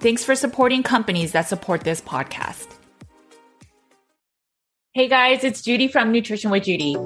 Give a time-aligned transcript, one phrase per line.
[0.00, 2.68] Thanks for supporting companies that support this podcast.
[4.92, 6.96] Hey guys, it's Judy from Nutrition with Judy.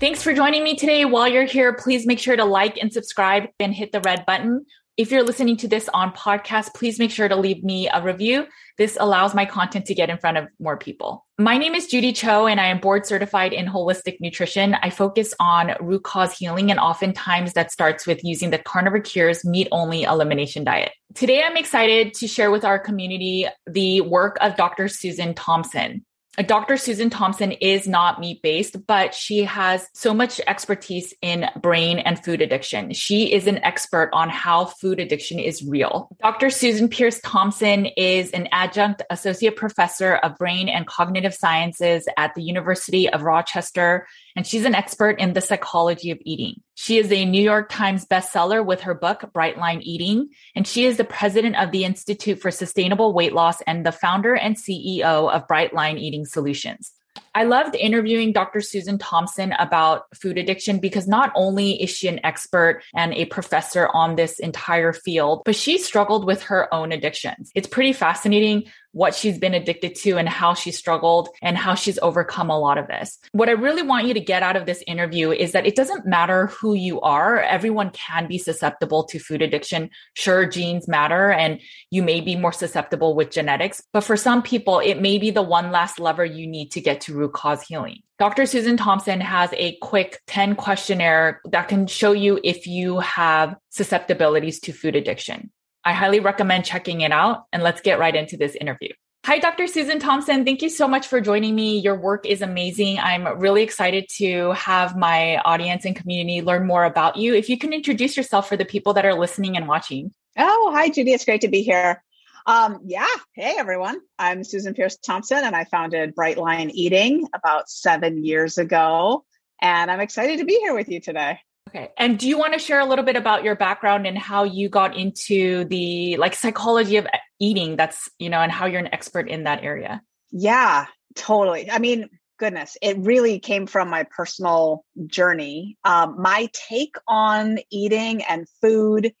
[0.00, 1.04] Thanks for joining me today.
[1.04, 4.66] While you're here, please make sure to like and subscribe and hit the red button.
[4.96, 8.46] If you're listening to this on podcast, please make sure to leave me a review.
[8.78, 11.26] This allows my content to get in front of more people.
[11.38, 14.74] My name is Judy Cho and I am board certified in holistic nutrition.
[14.82, 19.44] I focus on root cause healing and oftentimes that starts with using the Carnivore Cures
[19.44, 20.92] meat only elimination diet.
[21.14, 24.88] Today, I'm excited to share with our community the work of Dr.
[24.88, 26.06] Susan Thompson.
[26.44, 26.76] Dr.
[26.76, 32.22] Susan Thompson is not meat based, but she has so much expertise in brain and
[32.22, 32.92] food addiction.
[32.92, 36.08] She is an expert on how food addiction is real.
[36.20, 36.50] Dr.
[36.50, 42.42] Susan Peirce Thompson is an adjunct associate professor of brain and cognitive sciences at the
[42.42, 46.62] University of Rochester, and she's an expert in the psychology of eating.
[46.74, 50.84] She is a New York Times bestseller with her book, Bright Line Eating, and she
[50.84, 55.32] is the president of the Institute for Sustainable Weight Loss and the founder and CEO
[55.32, 56.92] of Bright Line Eating Solutions.
[57.36, 58.62] I loved interviewing Dr.
[58.62, 63.90] Susan Thompson about food addiction because not only is she an expert and a professor
[63.92, 67.50] on this entire field, but she struggled with her own addictions.
[67.54, 71.98] It's pretty fascinating what she's been addicted to and how she struggled and how she's
[72.00, 73.18] overcome a lot of this.
[73.32, 76.06] What I really want you to get out of this interview is that it doesn't
[76.06, 77.38] matter who you are.
[77.38, 79.90] Everyone can be susceptible to food addiction.
[80.14, 81.60] Sure, genes matter and
[81.90, 85.42] you may be more susceptible with genetics, but for some people, it may be the
[85.42, 88.02] one last lever you need to get to root cause healing.
[88.18, 88.46] Dr.
[88.46, 94.60] Susan Thompson has a quick 10 questionnaire that can show you if you have susceptibilities
[94.60, 95.50] to food addiction.
[95.84, 97.44] I highly recommend checking it out.
[97.52, 98.88] And let's get right into this interview.
[99.24, 99.66] Hi, Dr.
[99.66, 100.44] Susan Thompson.
[100.44, 101.80] Thank you so much for joining me.
[101.80, 102.98] Your work is amazing.
[103.00, 107.34] I'm really excited to have my audience and community learn more about you.
[107.34, 110.12] If you can introduce yourself for the people that are listening and watching.
[110.38, 111.12] Oh, hi, Judy.
[111.12, 112.04] It's great to be here.
[112.46, 113.08] Um, yeah.
[113.34, 114.00] Hey, everyone.
[114.20, 119.24] I'm Susan Peirce Thompson, and I founded Bright Line Eating about seven years ago.
[119.60, 121.40] And I'm excited to be here with you today.
[121.68, 121.88] Okay.
[121.98, 124.68] And do you want to share a little bit about your background and how you
[124.68, 127.08] got into the like psychology of
[127.40, 130.00] eating that's, you know, and how you're an expert in that area?
[130.30, 130.86] Yeah,
[131.16, 131.68] totally.
[131.68, 132.08] I mean,
[132.38, 135.78] goodness, it really came from my personal journey.
[135.84, 139.12] Um, my take on eating and food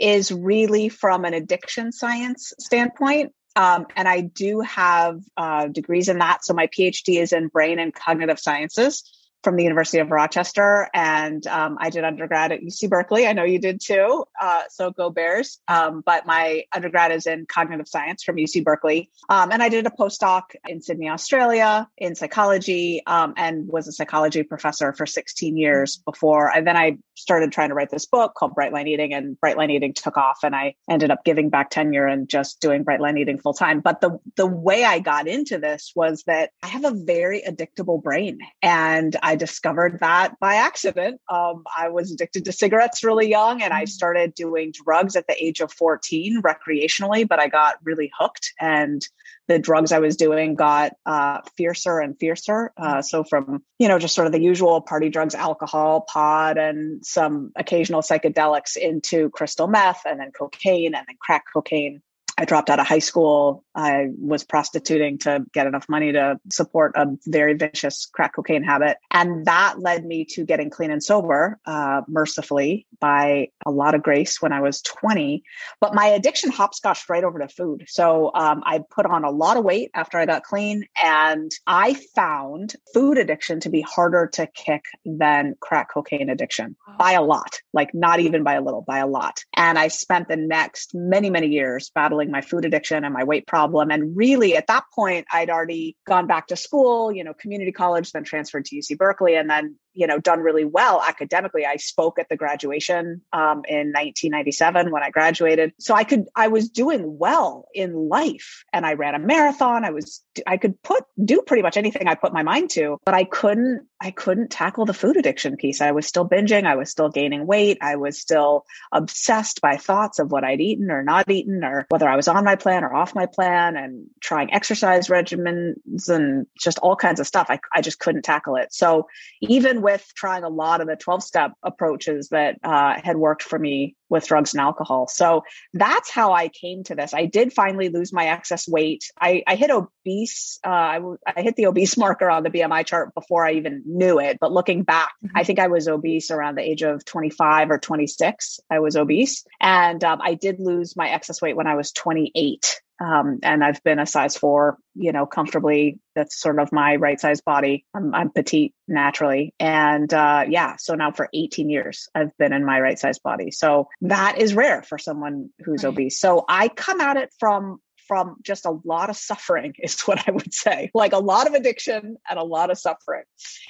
[0.00, 3.32] is really from an addiction science standpoint.
[3.56, 6.44] Um, and I do have uh, degrees in that.
[6.44, 9.02] So my PhD is in brain and cognitive sciences
[9.42, 13.26] from the University of Rochester, and um, I did undergrad at UC Berkeley.
[13.26, 15.58] I know you did too, uh, so go Bears.
[15.66, 19.86] Um, but my undergrad is in cognitive science from UC Berkeley, um, and I did
[19.86, 25.56] a postdoc in Sydney, Australia, in psychology, um, and was a psychology professor for 16
[25.56, 26.54] years before.
[26.54, 29.56] And then I started trying to write this book called Bright Line Eating, and Bright
[29.56, 33.00] Line Eating took off, and I ended up giving back tenure and just doing Bright
[33.00, 33.80] Line Eating full time.
[33.80, 38.02] But the the way I got into this was that I have a very addictable
[38.02, 41.20] brain, and I discovered that by accident.
[41.28, 43.88] Um, I was addicted to cigarettes really young and I mm.
[43.88, 49.06] started doing drugs at the age of 14 recreationally, but I got really hooked and
[49.50, 52.72] the drugs I was doing got uh, fiercer and fiercer.
[52.76, 53.04] Uh, mm.
[53.04, 57.50] so from, you know, just sort of the usual party drugs, alcohol, pot, and some
[57.56, 62.00] occasional psychedelics into crystal meth and then cocaine and then crack cocaine
[62.40, 63.64] I dropped out of high school.
[63.74, 68.96] I was prostituting to get enough money to support a very vicious crack cocaine habit.
[69.10, 74.02] And that led me to getting clean and sober, uh, mercifully, by a lot of
[74.02, 75.44] grace when I was 20.
[75.82, 77.84] But my addiction hopscotched right over to food.
[77.88, 80.86] So um, I put on a lot of weight after I got clean.
[81.02, 87.12] And I found food addiction to be harder to kick than crack cocaine addiction by
[87.12, 89.44] a lot, like not even by a little, by a lot.
[89.54, 93.46] And I spent the next many, many years battling my food addiction and my weight
[93.46, 93.90] problem.
[93.90, 98.12] And really at that point, I'd already gone back to school, you know, community college,
[98.12, 101.66] then transferred to UC Berkeley, and then you know done really well academically.
[101.66, 105.72] I spoke at the graduation um, in 1997 when i graduated.
[105.78, 109.84] So i could i was doing well in life and i ran a marathon.
[109.84, 113.14] I was i could put do pretty much anything i put my mind to but
[113.14, 115.80] i couldn't i couldn't tackle the food addiction piece.
[115.80, 116.66] I was still binging.
[116.66, 117.78] I was still gaining weight.
[117.80, 122.08] I was still obsessed by thoughts of what i'd eaten or not eaten or whether
[122.08, 126.78] i was on my plan or off my plan and trying exercise regimens and just
[126.78, 127.46] all kinds of stuff.
[127.50, 128.72] I, I just couldn't tackle it.
[128.72, 129.06] So
[129.40, 133.58] even with trying a lot of the 12 step approaches that uh, had worked for
[133.58, 135.06] me with drugs and alcohol.
[135.08, 137.14] So that's how I came to this.
[137.14, 139.10] I did finally lose my excess weight.
[139.18, 140.58] I, I hit obese.
[140.64, 144.18] Uh, I, I, hit the obese marker on the BMI chart before I even knew
[144.18, 144.38] it.
[144.40, 145.38] But looking back, mm-hmm.
[145.38, 148.60] I think I was obese around the age of 25 or 26.
[148.68, 149.44] I was obese.
[149.60, 152.80] And um, I did lose my excess weight when I was 28.
[153.00, 155.98] Um, and I've been a size four, you know, comfortably.
[156.14, 157.86] That's sort of my right size body.
[157.94, 159.54] I'm, I'm petite naturally.
[159.58, 163.52] And uh, yeah, so now for 18 years, I've been in my right size body.
[163.52, 165.90] So that is rare for someone who's right.
[165.90, 166.18] obese.
[166.18, 170.32] So I come at it from from just a lot of suffering, is what I
[170.32, 170.90] would say.
[170.94, 173.22] Like a lot of addiction and a lot of suffering.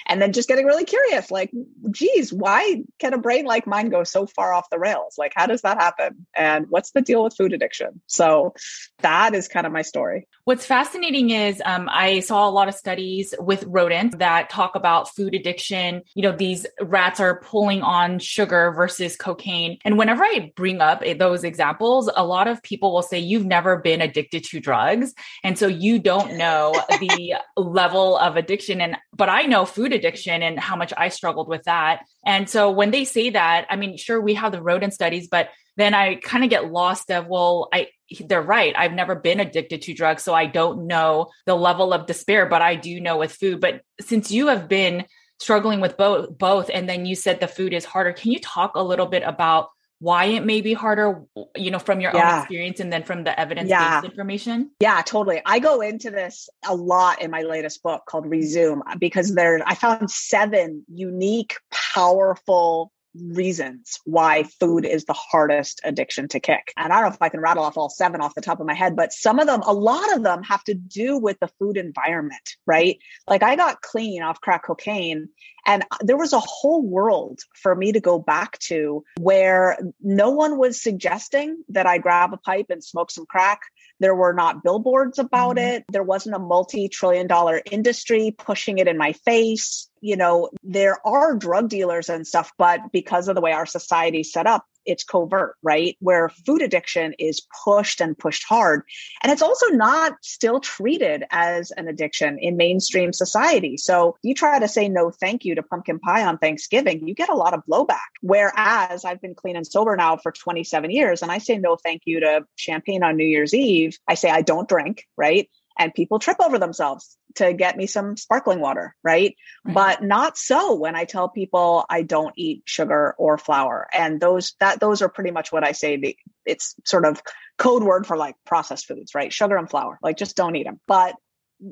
[0.06, 1.50] And then just getting really curious like,
[1.90, 5.16] geez, why can a brain like mine go so far off the rails?
[5.18, 6.26] Like, how does that happen?
[6.34, 8.00] And what's the deal with food addiction?
[8.06, 8.54] So
[9.00, 10.26] that is kind of my story.
[10.44, 15.14] What's fascinating is um, I saw a lot of studies with rodents that talk about
[15.14, 16.00] food addiction.
[16.14, 19.76] You know, these rats are pulling on sugar versus cocaine.
[19.84, 23.76] And whenever I bring up those examples, a lot of people will say, You've never
[23.76, 25.14] been addicted addicted to drugs.
[25.42, 28.80] And so you don't know the level of addiction.
[28.80, 32.02] And, but I know food addiction and how much I struggled with that.
[32.24, 35.48] And so when they say that, I mean, sure, we have the rodent studies, but
[35.76, 37.88] then I kind of get lost of, well, I,
[38.26, 38.74] they're right.
[38.76, 40.22] I've never been addicted to drugs.
[40.22, 43.60] So I don't know the level of despair, but I do know with food.
[43.60, 45.06] But since you have been
[45.38, 48.74] struggling with both, both, and then you said the food is harder, can you talk
[48.74, 51.22] a little bit about why it may be harder,
[51.54, 52.36] you know, from your yeah.
[52.36, 54.02] own experience and then from the evidence based yeah.
[54.02, 54.70] information?
[54.80, 55.42] Yeah, totally.
[55.44, 59.60] I go into this a lot in my latest book called Rezoom uh, because there
[59.66, 66.72] I found seven unique, powerful reasons why food is the hardest addiction to kick.
[66.76, 68.66] And I don't know if I can rattle off all seven off the top of
[68.66, 71.48] my head, but some of them, a lot of them have to do with the
[71.58, 72.98] food environment, right?
[73.26, 75.28] Like I got clean off crack cocaine
[75.66, 80.58] and there was a whole world for me to go back to where no one
[80.58, 83.62] was suggesting that I grab a pipe and smoke some crack.
[83.98, 85.74] There were not billboards about mm-hmm.
[85.76, 85.84] it.
[85.90, 91.06] There wasn't a multi trillion dollar industry pushing it in my face you know, there
[91.06, 94.64] are drug dealers and stuff, but because of the way our society is set up,
[94.86, 95.96] it's covert, right?
[96.00, 98.82] Where food addiction is pushed and pushed hard.
[99.22, 103.76] And it's also not still treated as an addiction in mainstream society.
[103.76, 107.28] So you try to say no thank you to pumpkin pie on Thanksgiving, you get
[107.28, 107.98] a lot of blowback.
[108.20, 112.02] Whereas I've been clean and sober now for 27 years and I say no thank
[112.04, 113.98] you to champagne on New Year's Eve.
[114.08, 115.48] I say I don't drink, right?
[115.80, 119.34] And people trip over themselves to get me some sparkling water, right?
[119.64, 119.74] right?
[119.74, 123.88] But not so when I tell people I don't eat sugar or flour.
[123.92, 127.22] And those that those are pretty much what I say the, it's sort of
[127.56, 129.32] code word for like processed foods, right?
[129.32, 129.98] Sugar and flour.
[130.02, 130.80] Like just don't eat them.
[130.86, 131.14] But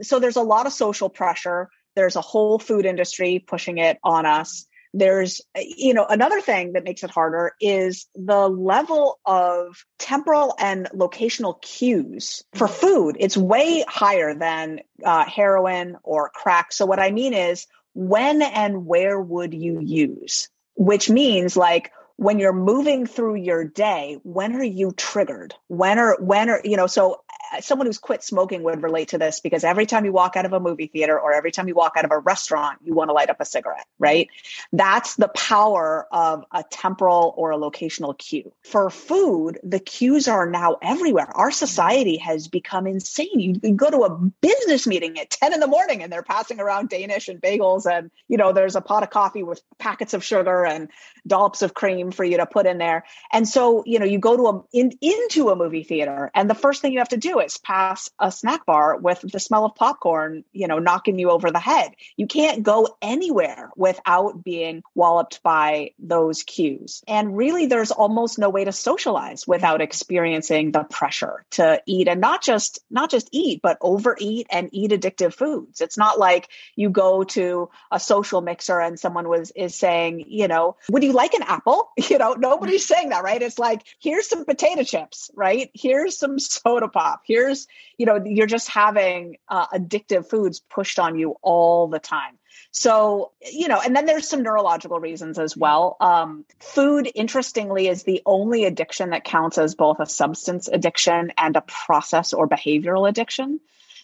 [0.00, 1.68] so there's a lot of social pressure.
[1.94, 6.84] There's a whole food industry pushing it on us there's you know another thing that
[6.84, 12.80] makes it harder is the level of temporal and locational cues for mm-hmm.
[12.80, 13.16] food.
[13.20, 16.72] It's way higher than uh, heroin or crack.
[16.72, 20.48] So what i mean is when and where would you use?
[20.76, 25.54] Which means like when you're moving through your day when are you triggered?
[25.68, 27.22] When are when are you know so
[27.60, 30.52] someone who's quit smoking would relate to this because every time you walk out of
[30.52, 33.12] a movie theater or every time you walk out of a restaurant, you want to
[33.12, 34.28] light up a cigarette, right?
[34.72, 38.52] That's the power of a temporal or a locational cue.
[38.64, 41.28] For food, the cues are now everywhere.
[41.34, 43.60] Our society has become insane.
[43.62, 46.88] You, go to a business meeting at 10 in the morning and they're passing around
[46.88, 50.66] Danish and bagels and, you know, there's a pot of coffee with packets of sugar
[50.66, 50.90] and
[51.26, 53.04] dollops of cream for you to put in there.
[53.32, 56.54] And so, you know, you go to a in, into a movie theater and the
[56.54, 59.74] first thing you have to do is pass a snack bar with the smell of
[59.74, 61.92] popcorn, you know, knocking you over the head.
[62.16, 67.02] You can't go anywhere without being walloped by those cues.
[67.06, 72.20] And really there's almost no way to socialize without experiencing the pressure to eat and
[72.20, 75.80] not just not just eat, but overeat and eat addictive foods.
[75.80, 80.48] It's not like you go to a social mixer and someone was is saying, you
[80.48, 81.90] know, would you like an apple?
[82.08, 83.42] You know, nobody's saying that, right?
[83.42, 85.70] It's like, here's some potato chips, right?
[85.74, 87.20] Here's some soda pop.
[87.28, 87.68] Here's,
[87.98, 92.38] you know, you're just having uh, addictive foods pushed on you all the time.
[92.70, 95.96] So, you know, and then there's some neurological reasons as well.
[96.00, 101.56] Um, food, interestingly, is the only addiction that counts as both a substance addiction and
[101.56, 103.60] a process or behavioral addiction.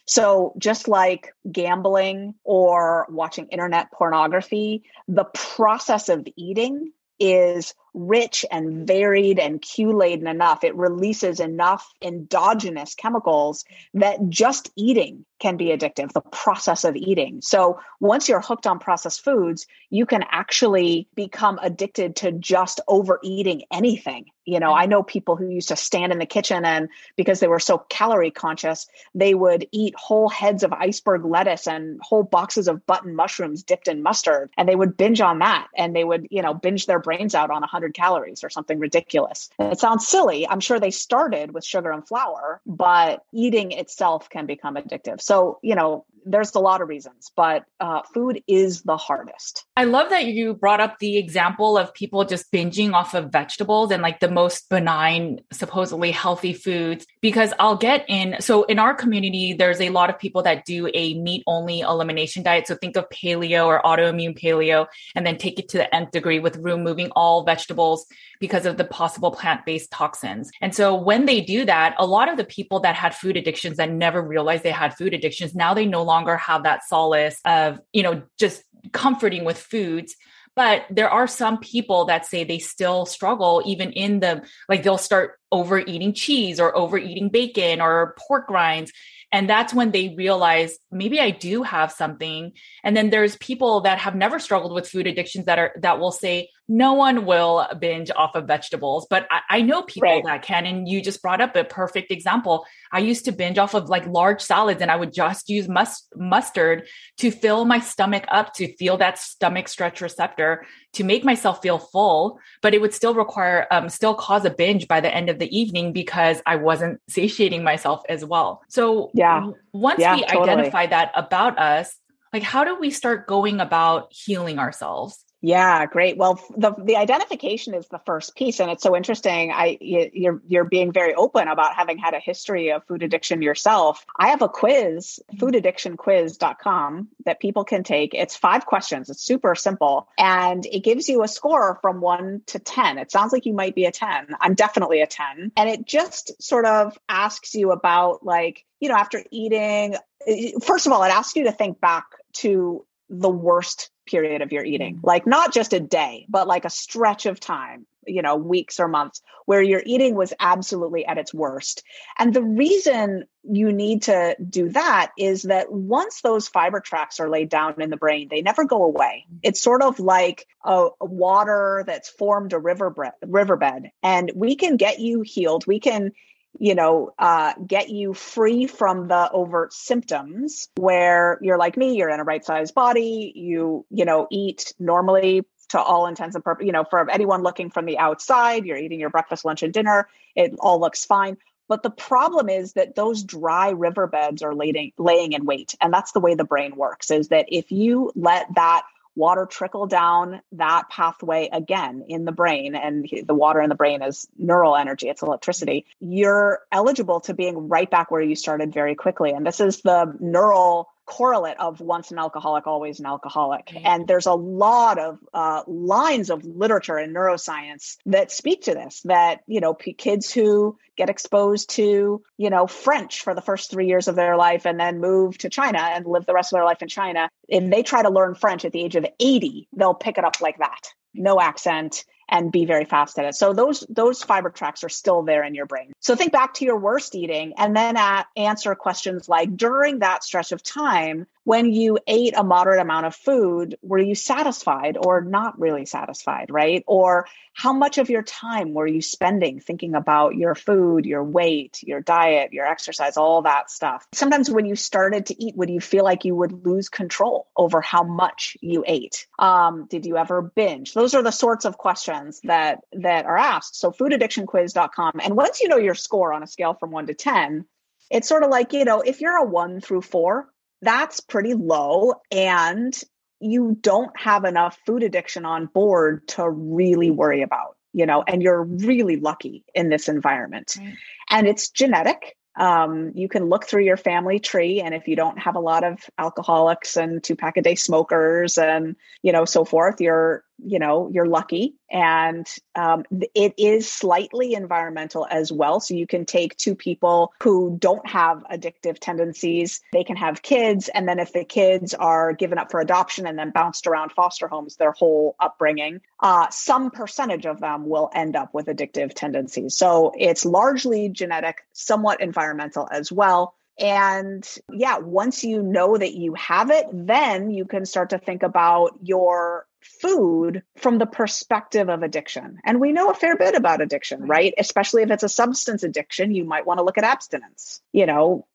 [0.06, 8.86] So, just like gambling or watching internet pornography, the process of eating is rich and
[8.86, 10.64] varied and cue laden enough.
[10.64, 17.42] It releases enough endogenous chemicals that just eating can be addictive, the process of eating.
[17.42, 23.64] So once you're hooked on processed foods, you can actually become addicted to just overeating
[23.70, 24.30] anything.
[24.46, 27.46] You know, I know people who used to stand in the kitchen and because they
[27.46, 32.66] were so calorie conscious, they would eat whole heads of iceberg lettuce and whole boxes
[32.66, 36.26] of button mushrooms dipped in mustard and they would binge on that and they would,
[36.30, 39.50] you know, binge their brains out on a 100 calories or something ridiculous.
[39.58, 40.48] It sounds silly.
[40.48, 45.20] I'm sure they started with sugar and flour, but eating itself can become addictive.
[45.20, 49.64] So you know, there's a lot of reasons, but uh, food is the hardest.
[49.76, 53.90] I love that you brought up the example of people just binging off of vegetables
[53.90, 58.36] and like the most benign, supposedly healthy foods, because I'll get in.
[58.40, 62.42] So, in our community, there's a lot of people that do a meat only elimination
[62.42, 62.66] diet.
[62.66, 66.38] So, think of paleo or autoimmune paleo, and then take it to the nth degree
[66.38, 68.06] with removing all vegetables
[68.40, 70.50] because of the possible plant based toxins.
[70.60, 73.78] And so when they do that, a lot of the people that had food addictions
[73.78, 77.80] that never realized they had food addictions, now they no longer have that solace of,
[77.92, 80.14] you know, just comforting with foods
[80.56, 84.98] but there are some people that say they still struggle even in the like they'll
[84.98, 88.92] start overeating cheese or overeating bacon or pork rinds
[89.34, 92.52] and that's when they realize maybe I do have something.
[92.84, 96.12] And then there's people that have never struggled with food addictions that are that will
[96.12, 99.06] say, no one will binge off of vegetables.
[99.08, 100.24] But I, I know people right.
[100.24, 100.64] that can.
[100.64, 102.64] And you just brought up a perfect example.
[102.90, 106.06] I used to binge off of like large salads and I would just use mus-
[106.16, 106.86] mustard
[107.18, 111.78] to fill my stomach up to feel that stomach stretch receptor to make myself feel
[111.78, 115.38] full, but it would still require, um, still cause a binge by the end of
[115.38, 118.62] the evening because I wasn't satiating myself as well.
[118.68, 120.50] So yeah, once yeah, we totally.
[120.50, 121.94] identify that about us,
[122.32, 125.24] like how do we start going about healing ourselves?
[125.46, 126.16] Yeah, great.
[126.16, 129.52] Well, the the identification is the first piece, and it's so interesting.
[129.52, 134.06] I you're you're being very open about having had a history of food addiction yourself.
[134.18, 138.14] I have a quiz, foodaddictionquiz.com, that people can take.
[138.14, 139.10] It's five questions.
[139.10, 142.96] It's super simple, and it gives you a score from one to ten.
[142.96, 144.28] It sounds like you might be a ten.
[144.40, 148.96] I'm definitely a ten, and it just sort of asks you about like you know
[148.96, 149.96] after eating.
[150.26, 154.42] Eh, eh, first of all, it asks you to think back to the worst period
[154.42, 155.00] of your eating.
[155.02, 158.88] Like not just a day but like a stretch of time you know weeks or
[158.88, 161.82] months where your eating was absolutely at its worst.
[162.18, 167.28] And the reason you need to do that is that once those fiber tracks are
[167.28, 169.26] laid down in the brain they never go away.
[169.32, 169.38] Mm.
[169.42, 174.76] it's sort of like a, a water that's formed a river riverbed and we can
[174.76, 175.66] get you healed.
[175.66, 176.12] We can
[176.58, 182.10] you know, uh, get you free from the overt symptoms where you're like me, you're
[182.10, 186.66] in a right sized body, you, you know, eat normally to all intents and purposes,
[186.66, 190.08] you know, for anyone looking from the outside, you're eating your breakfast, lunch, and dinner,
[190.36, 191.36] it all looks fine.
[191.66, 195.74] But the problem is that those dry riverbeds are laying, laying in wait.
[195.80, 198.84] And that's the way the brain works is that if you let that
[199.14, 204.02] water trickle down that pathway again in the brain and the water in the brain
[204.02, 208.94] is neural energy it's electricity you're eligible to being right back where you started very
[208.94, 209.30] quickly.
[209.30, 213.66] And this is the neural correlate of once an alcoholic, always an alcoholic.
[213.66, 213.86] Mm-hmm.
[213.86, 219.02] And there's a lot of uh, lines of literature in neuroscience that speak to this.
[219.04, 223.70] That you know, p- kids who get exposed to you know French for the first
[223.70, 226.56] three years of their life and then move to China and live the rest of
[226.56, 229.68] their life in China, if they try to learn French at the age of 80,
[229.76, 233.34] they'll pick it up like that, no accent and be very fast at it.
[233.34, 235.92] So those those fiber tracks are still there in your brain.
[236.00, 240.24] So think back to your worst eating and then at, answer questions like during that
[240.24, 245.20] stretch of time when you ate a moderate amount of food, were you satisfied or
[245.20, 246.82] not really satisfied, right?
[246.86, 251.82] Or how much of your time were you spending thinking about your food, your weight,
[251.82, 254.06] your diet, your exercise, all that stuff?
[254.12, 257.80] Sometimes when you started to eat, would you feel like you would lose control over
[257.80, 259.26] how much you ate?
[259.38, 260.94] Um, did you ever binge?
[260.94, 263.76] Those are the sorts of questions that that are asked.
[263.76, 265.20] So foodaddictionquiz.com.
[265.22, 267.66] And once you know your score on a scale from one to 10,
[268.10, 270.48] it's sort of like, you know, if you're a one through four,
[270.84, 272.94] that's pretty low and
[273.40, 278.42] you don't have enough food addiction on board to really worry about you know and
[278.42, 280.94] you're really lucky in this environment right.
[281.30, 285.40] and it's genetic um, you can look through your family tree and if you don't
[285.40, 289.64] have a lot of alcoholics and two pack a day smokers and you know so
[289.64, 291.74] forth you're you know you're lucky.
[291.90, 295.80] And um, it is slightly environmental as well.
[295.80, 299.80] So you can take two people who don't have addictive tendencies.
[299.92, 300.88] They can have kids.
[300.88, 304.48] And then if the kids are given up for adoption and then bounced around foster
[304.48, 309.76] homes their whole upbringing uh, some percentage of them will end up with addictive tendencies.
[309.76, 313.54] So it's largely genetic somewhat environmental as well.
[313.78, 318.42] And yeah, once you know that you have it, then you can start to think
[318.42, 319.66] about your
[320.00, 322.58] food from the perspective of addiction.
[322.64, 324.54] And we know a fair bit about addiction, right?
[324.58, 327.80] Especially if it's a substance addiction, you might want to look at abstinence.
[327.92, 328.46] You know,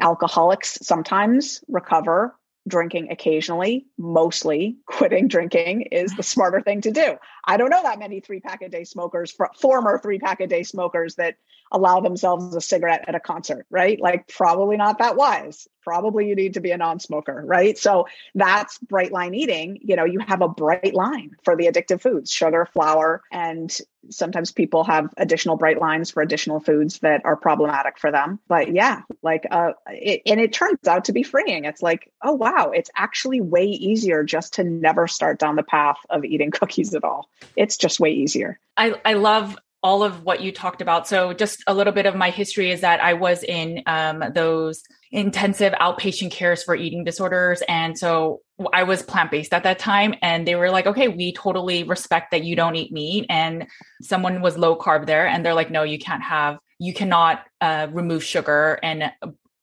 [0.00, 2.36] alcoholics sometimes recover
[2.68, 7.16] drinking occasionally, mostly quitting drinking is the smarter thing to do.
[7.44, 10.62] I don't know that many three pack a day smokers, former three pack a day
[10.62, 11.36] smokers that
[11.72, 14.00] allow themselves a cigarette at a concert, right?
[14.00, 15.68] Like, probably not that wise.
[15.82, 17.78] Probably you need to be a non smoker, right?
[17.78, 19.78] So that's bright line eating.
[19.82, 23.74] You know, you have a bright line for the addictive foods, sugar, flour, and
[24.10, 28.38] sometimes people have additional bright lines for additional foods that are problematic for them.
[28.48, 31.64] But yeah, like, uh, it, and it turns out to be freeing.
[31.64, 35.98] It's like, oh, wow, it's actually way easier just to never start down the path
[36.10, 37.28] of eating cookies at all.
[37.56, 38.58] It's just way easier.
[38.76, 41.08] I, I love all of what you talked about.
[41.08, 44.82] So, just a little bit of my history is that I was in um, those
[45.12, 47.62] intensive outpatient cares for eating disorders.
[47.68, 50.14] And so I was plant based at that time.
[50.22, 53.26] And they were like, okay, we totally respect that you don't eat meat.
[53.28, 53.66] And
[54.02, 55.26] someone was low carb there.
[55.26, 59.10] And they're like, no, you can't have, you cannot uh, remove sugar and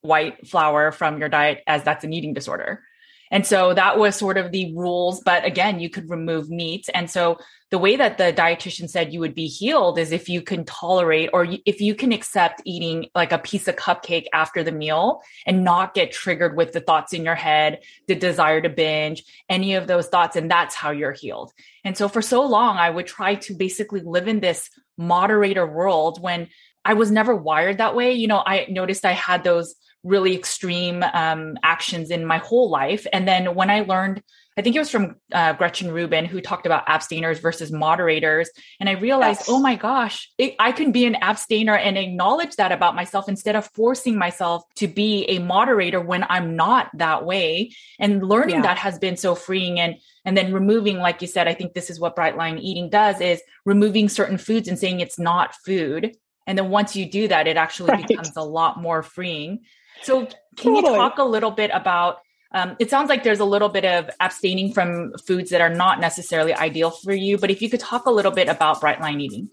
[0.01, 2.84] white flour from your diet as that's an eating disorder.
[3.31, 5.21] And so that was sort of the rules.
[5.21, 6.87] But again, you could remove meat.
[6.93, 10.41] And so the way that the dietitian said you would be healed is if you
[10.41, 14.71] can tolerate or if you can accept eating like a piece of cupcake after the
[14.71, 19.23] meal and not get triggered with the thoughts in your head, the desire to binge,
[19.49, 20.37] any of those thoughts.
[20.37, 21.51] And that's how you're healed.
[21.83, 26.21] And so for so long, I would try to basically live in this moderator world
[26.21, 26.47] when
[26.85, 28.13] I was never wired that way.
[28.13, 33.05] You know, I noticed I had those really extreme um, actions in my whole life.
[33.12, 34.21] And then when I learned,
[34.57, 38.49] I think it was from uh, Gretchen Rubin who talked about abstainers versus moderators.
[38.79, 39.49] And I realized, yes.
[39.49, 43.55] oh my gosh, it, I can be an abstainer and acknowledge that about myself instead
[43.55, 47.71] of forcing myself to be a moderator when I'm not that way.
[47.99, 48.62] And learning yeah.
[48.63, 49.79] that has been so freeing.
[49.79, 52.89] And and then removing, like you said, I think this is what bright line eating
[52.89, 56.17] does is removing certain foods and saying it's not food.
[56.47, 58.07] And then once you do that, it actually right.
[58.07, 59.65] becomes a lot more freeing.
[60.03, 60.93] So, can totally.
[60.93, 62.19] you talk a little bit about?
[62.53, 65.99] Um, it sounds like there's a little bit of abstaining from foods that are not
[65.99, 69.19] necessarily ideal for you, but if you could talk a little bit about bright line
[69.19, 69.49] eating.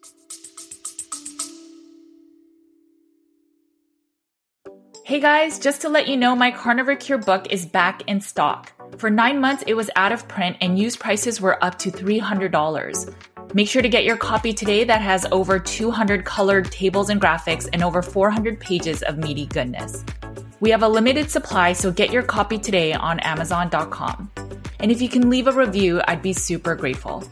[5.04, 8.72] Hey guys, just to let you know, my Carnivore Cure book is back in stock.
[8.98, 13.14] For nine months, it was out of print and used prices were up to $300.
[13.54, 17.68] Make sure to get your copy today that has over 200 colored tables and graphics
[17.72, 20.04] and over 400 pages of meaty goodness.
[20.60, 24.30] We have a limited supply, so get your copy today on Amazon.com.
[24.80, 27.24] And if you can leave a review, I'd be super grateful.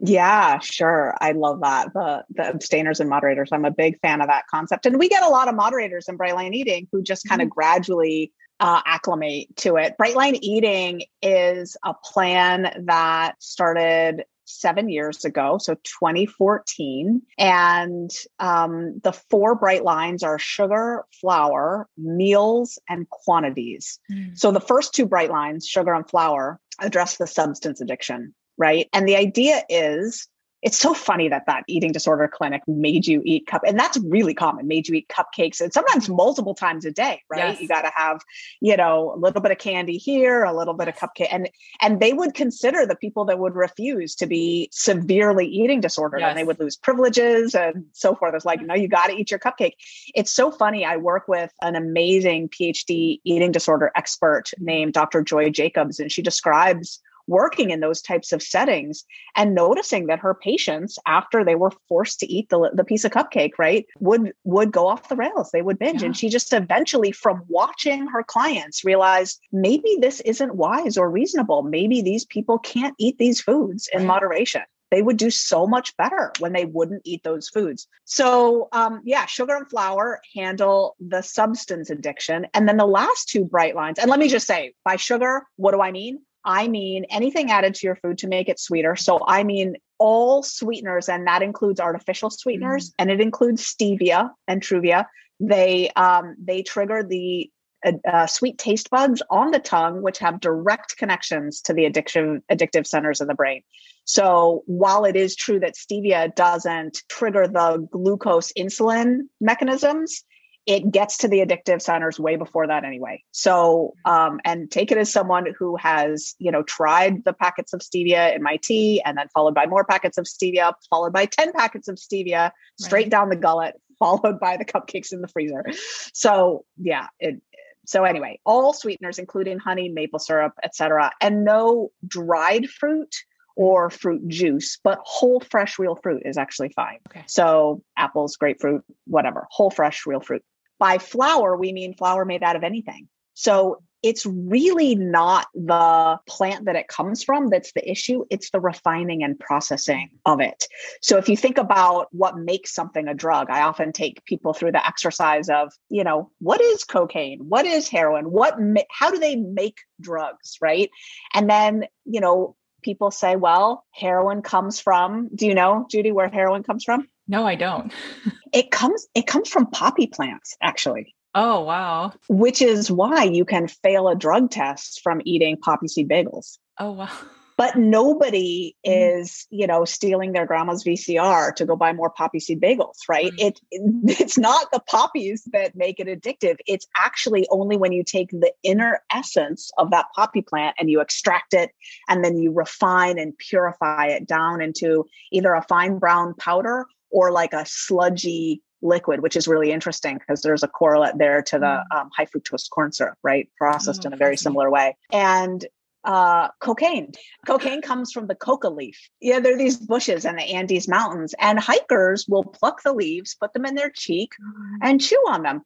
[0.00, 1.14] Yeah, sure.
[1.20, 1.92] I love that.
[1.92, 3.48] The the abstainers and moderators.
[3.50, 4.86] I'm a big fan of that concept.
[4.86, 7.46] And we get a lot of moderators in Bright Line Eating who just kind of
[7.46, 7.54] mm-hmm.
[7.54, 9.96] gradually uh, acclimate to it.
[9.96, 17.22] Bright Line Eating is a plan that started seven years ago, so 2014.
[17.38, 23.98] And um, the four bright lines are sugar, flour, meals, and quantities.
[24.10, 24.38] Mm.
[24.38, 28.88] So the first two bright lines, sugar and flour, address the substance addiction, right?
[28.92, 30.28] And the idea is
[30.66, 34.34] it's so funny that that eating disorder clinic made you eat cup and that's really
[34.34, 37.50] common made you eat cupcakes and sometimes multiple times a day right?
[37.50, 37.60] Yes.
[37.60, 38.20] you got to have
[38.60, 41.48] you know a little bit of candy here a little bit of cupcake and
[41.80, 46.30] and they would consider the people that would refuse to be severely eating disordered yes.
[46.30, 48.34] and they would lose privileges and so forth.
[48.34, 48.66] It's like mm.
[48.66, 49.74] no you got to eat your cupcake.
[50.16, 55.48] It's so funny i work with an amazing phd eating disorder expert named dr joy
[55.48, 60.98] jacobs and she describes working in those types of settings and noticing that her patients
[61.06, 64.86] after they were forced to eat the, the piece of cupcake right would would go
[64.86, 66.06] off the rails they would binge yeah.
[66.06, 71.62] and she just eventually from watching her clients realized maybe this isn't wise or reasonable
[71.62, 74.06] maybe these people can't eat these foods in right.
[74.06, 77.88] moderation they would do so much better when they wouldn't eat those foods.
[78.04, 82.46] So, um, yeah, sugar and flour handle the substance addiction.
[82.54, 85.72] And then the last two bright lines, and let me just say by sugar, what
[85.72, 86.20] do I mean?
[86.46, 88.96] I mean anything added to your food to make it sweeter.
[88.96, 92.94] So I mean all sweeteners, and that includes artificial sweeteners, mm.
[92.98, 95.06] and it includes stevia and truvia.
[95.40, 97.50] They um, they trigger the
[97.84, 102.42] uh, uh, sweet taste buds on the tongue, which have direct connections to the addiction
[102.50, 103.62] addictive centers in the brain.
[104.04, 110.24] So while it is true that stevia doesn't trigger the glucose insulin mechanisms,
[110.66, 113.22] it gets to the addictive centers way before that anyway.
[113.30, 117.80] So, um, and take it as someone who has, you know, tried the packets of
[117.80, 121.52] stevia in my tea and then followed by more packets of stevia, followed by 10
[121.52, 122.50] packets of stevia
[122.80, 123.10] straight right.
[123.10, 125.64] down the gullet, followed by the cupcakes in the freezer.
[126.12, 127.40] So, yeah, it,
[127.86, 133.14] so anyway, all sweeteners, including honey, maple syrup, etc., and no dried fruit
[133.54, 136.98] or fruit juice, but whole fresh real fruit is actually fine.
[137.08, 137.24] Okay.
[137.26, 140.42] So apples, grapefruit, whatever, whole fresh real fruit.
[140.78, 143.08] By flour, we mean flour made out of anything.
[143.34, 148.24] So it's really not the plant that it comes from that's the issue.
[148.30, 150.64] It's the refining and processing of it.
[151.02, 154.72] So if you think about what makes something a drug, I often take people through
[154.72, 157.40] the exercise of, you know, what is cocaine?
[157.48, 158.30] What is heroin?
[158.30, 158.56] What,
[158.90, 160.58] how do they make drugs?
[160.60, 160.90] Right.
[161.34, 166.28] And then, you know, people say, well, heroin comes from, do you know, Judy, where
[166.28, 167.08] heroin comes from?
[167.28, 167.92] No, I don't.
[168.52, 171.14] it comes it comes from poppy plants actually.
[171.34, 172.14] Oh, wow.
[172.28, 176.56] Which is why you can fail a drug test from eating poppy seed bagels.
[176.78, 177.10] Oh, wow
[177.56, 179.20] but nobody mm.
[179.20, 183.32] is you know stealing their grandma's vcr to go buy more poppy seed bagels right
[183.32, 183.38] mm.
[183.38, 188.04] it, it, it's not the poppies that make it addictive it's actually only when you
[188.04, 191.70] take the inner essence of that poppy plant and you extract it
[192.08, 197.32] and then you refine and purify it down into either a fine brown powder or
[197.32, 201.82] like a sludgy liquid, which is really interesting because there's a correlate there to the
[201.90, 201.96] mm.
[201.96, 203.48] um, high fructose corn syrup, right?
[203.56, 204.94] Processed oh, in a very similar way.
[205.10, 205.64] And
[206.04, 207.12] uh, cocaine.
[207.46, 209.08] Cocaine comes from the coca leaf.
[209.22, 213.34] Yeah, there are these bushes in the Andes Mountains, and hikers will pluck the leaves,
[213.34, 214.76] put them in their cheek, mm-hmm.
[214.82, 215.62] and chew on them.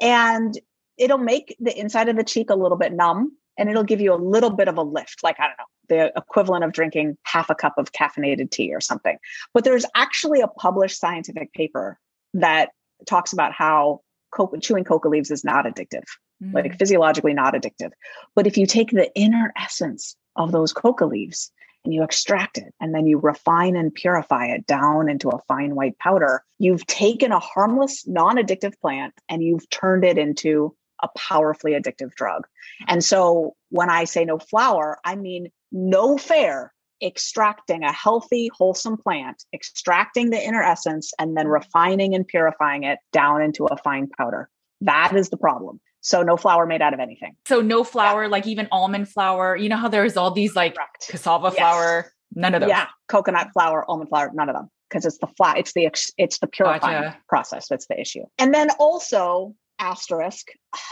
[0.00, 0.58] And
[0.96, 4.12] it'll make the inside of the cheek a little bit numb, and it'll give you
[4.12, 7.50] a little bit of a lift, like, I don't know, the equivalent of drinking half
[7.50, 9.18] a cup of caffeinated tea or something.
[9.52, 11.98] But there's actually a published scientific paper
[12.34, 12.70] that
[13.06, 14.00] talks about how
[14.32, 16.04] coca, chewing coca leaves is not addictive
[16.42, 16.52] mm.
[16.52, 17.92] like physiologically not addictive.
[18.34, 21.52] But if you take the inner essence of those coca leaves
[21.84, 25.74] and you extract it and then you refine and purify it down into a fine
[25.74, 31.18] white powder, you've taken a harmless, non addictive plant and you've turned it into a
[31.18, 32.46] powerfully addictive drug.
[32.88, 38.96] And so when I say no flour, I mean no fair extracting a healthy, wholesome
[38.96, 41.54] plant, extracting the inner essence, and then mm-hmm.
[41.54, 44.48] refining and purifying it down into a fine powder.
[44.80, 45.80] That is the problem.
[46.00, 47.36] So no flour made out of anything.
[47.46, 48.28] So no flour, yeah.
[48.28, 49.56] like even almond flour.
[49.56, 51.08] You know how there's all these like Correct.
[51.08, 51.56] cassava yes.
[51.56, 52.12] flour.
[52.34, 52.70] None of those.
[52.70, 55.58] Yeah, coconut flour, almond flour, none of them because it's the flat.
[55.58, 57.18] It's the it's the purifying gotcha.
[57.28, 58.24] process that's the issue.
[58.38, 60.48] And then also asterisk,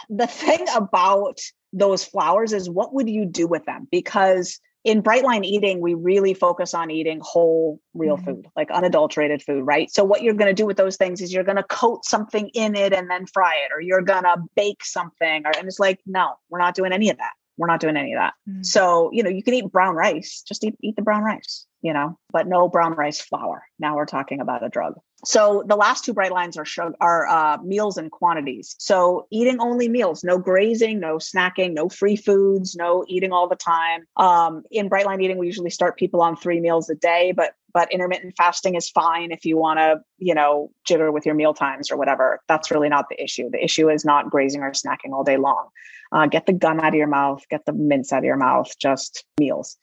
[0.08, 1.40] the thing about
[1.72, 3.88] those flowers is what would you do with them?
[3.90, 8.24] Because in Brightline Eating, we really focus on eating whole, real mm-hmm.
[8.24, 9.90] food, like unadulterated food, right?
[9.90, 12.48] So, what you're going to do with those things is you're going to coat something
[12.54, 15.46] in it and then fry it, or you're going to bake something.
[15.46, 17.32] Or, and it's like, no, we're not doing any of that.
[17.62, 18.34] We're not doing any of that.
[18.50, 18.66] Mm.
[18.66, 21.92] So, you know, you can eat brown rice, just eat, eat the brown rice, you
[21.92, 23.62] know, but no brown rice flour.
[23.78, 24.94] Now we're talking about a drug.
[25.24, 28.74] So the last two bright lines are sugar, are uh, meals and quantities.
[28.80, 33.54] So eating only meals, no grazing, no snacking, no free foods, no eating all the
[33.54, 34.02] time.
[34.16, 37.54] Um, in bright line eating, we usually start people on three meals a day, but
[37.74, 41.54] but intermittent fasting is fine if you want to, you know, jigger with your meal
[41.54, 42.40] times or whatever.
[42.48, 43.50] That's really not the issue.
[43.50, 45.68] The issue is not grazing or snacking all day long.
[46.12, 48.70] Uh, get the gum out of your mouth, get the mints out of your mouth,
[48.78, 49.76] just meals.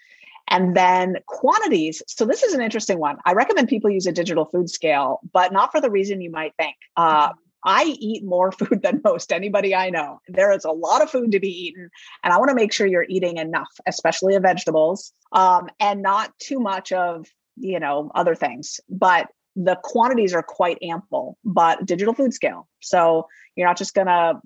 [0.49, 2.01] And then quantities.
[2.07, 3.17] So this is an interesting one.
[3.25, 6.53] I recommend people use a digital food scale, but not for the reason you might
[6.57, 6.75] think.
[6.97, 7.29] Uh,
[7.63, 10.19] I eat more food than most anybody I know.
[10.27, 11.89] There is a lot of food to be eaten,
[12.23, 16.37] and I want to make sure you're eating enough, especially of vegetables, um, and not
[16.39, 17.27] too much of
[17.59, 18.79] you know other things.
[18.89, 22.67] But the quantities are quite ample, but digital food scale.
[22.79, 24.39] So you're not just gonna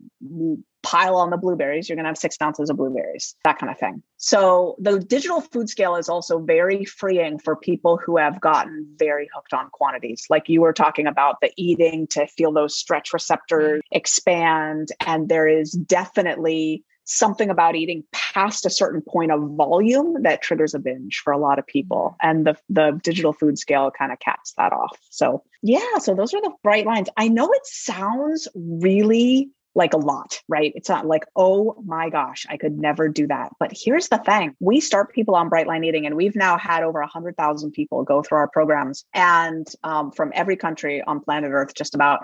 [0.84, 3.80] pile on the blueberries, you're going to have six ounces of blueberries, that kind of
[3.80, 4.04] thing.
[4.18, 9.30] So the digital food scale is also very freeing for people who have gotten very
[9.34, 10.26] hooked on quantities.
[10.30, 13.98] Like you were talking about the eating to feel those stretch receptors mm-hmm.
[13.98, 14.90] expand.
[15.06, 20.74] And there is definitely something about eating past a certain point of volume that triggers
[20.74, 22.16] a binge for a lot of people.
[22.22, 24.98] And the the digital food scale kind of caps that off.
[25.10, 27.10] So yeah so those are the bright lines.
[27.18, 30.72] I know it sounds really like a lot, right?
[30.76, 33.52] It's not like, oh my gosh, I could never do that.
[33.60, 37.00] But here's the thing we start people on Brightline Eating, and we've now had over
[37.00, 41.96] 100,000 people go through our programs and um, from every country on planet Earth, just
[41.96, 42.22] about.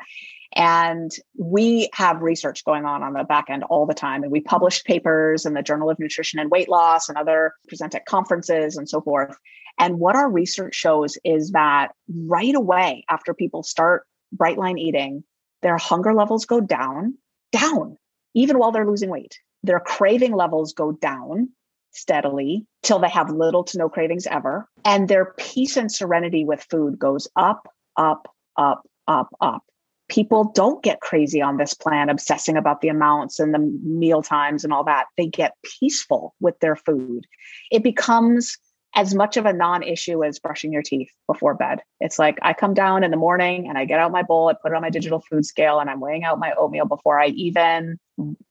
[0.56, 4.24] And we have research going on on the back end all the time.
[4.24, 7.94] And we publish papers in the Journal of Nutrition and Weight Loss and other present
[7.94, 9.38] at conferences and so forth.
[9.78, 11.90] And what our research shows is that
[12.28, 15.24] right away after people start Brightline Eating,
[15.62, 17.16] their hunger levels go down
[17.52, 17.98] down,
[18.34, 19.40] even while they're losing weight.
[19.64, 21.50] Their craving levels go down
[21.92, 24.68] steadily till they have little to no cravings ever.
[24.86, 29.64] And their peace and serenity with food goes up, up, up, up, up.
[30.08, 34.64] People don't get crazy on this plan, obsessing about the amounts and the meal times
[34.64, 35.06] and all that.
[35.18, 37.28] They get peaceful with their food.
[37.72, 38.58] It becomes
[38.96, 41.82] as much of a non-issue as brushing your teeth before bed.
[42.00, 44.54] It's like I come down in the morning and I get out my bowl, I
[44.54, 47.28] put it on my digital food scale and I'm weighing out my oatmeal before I
[47.28, 48.00] even,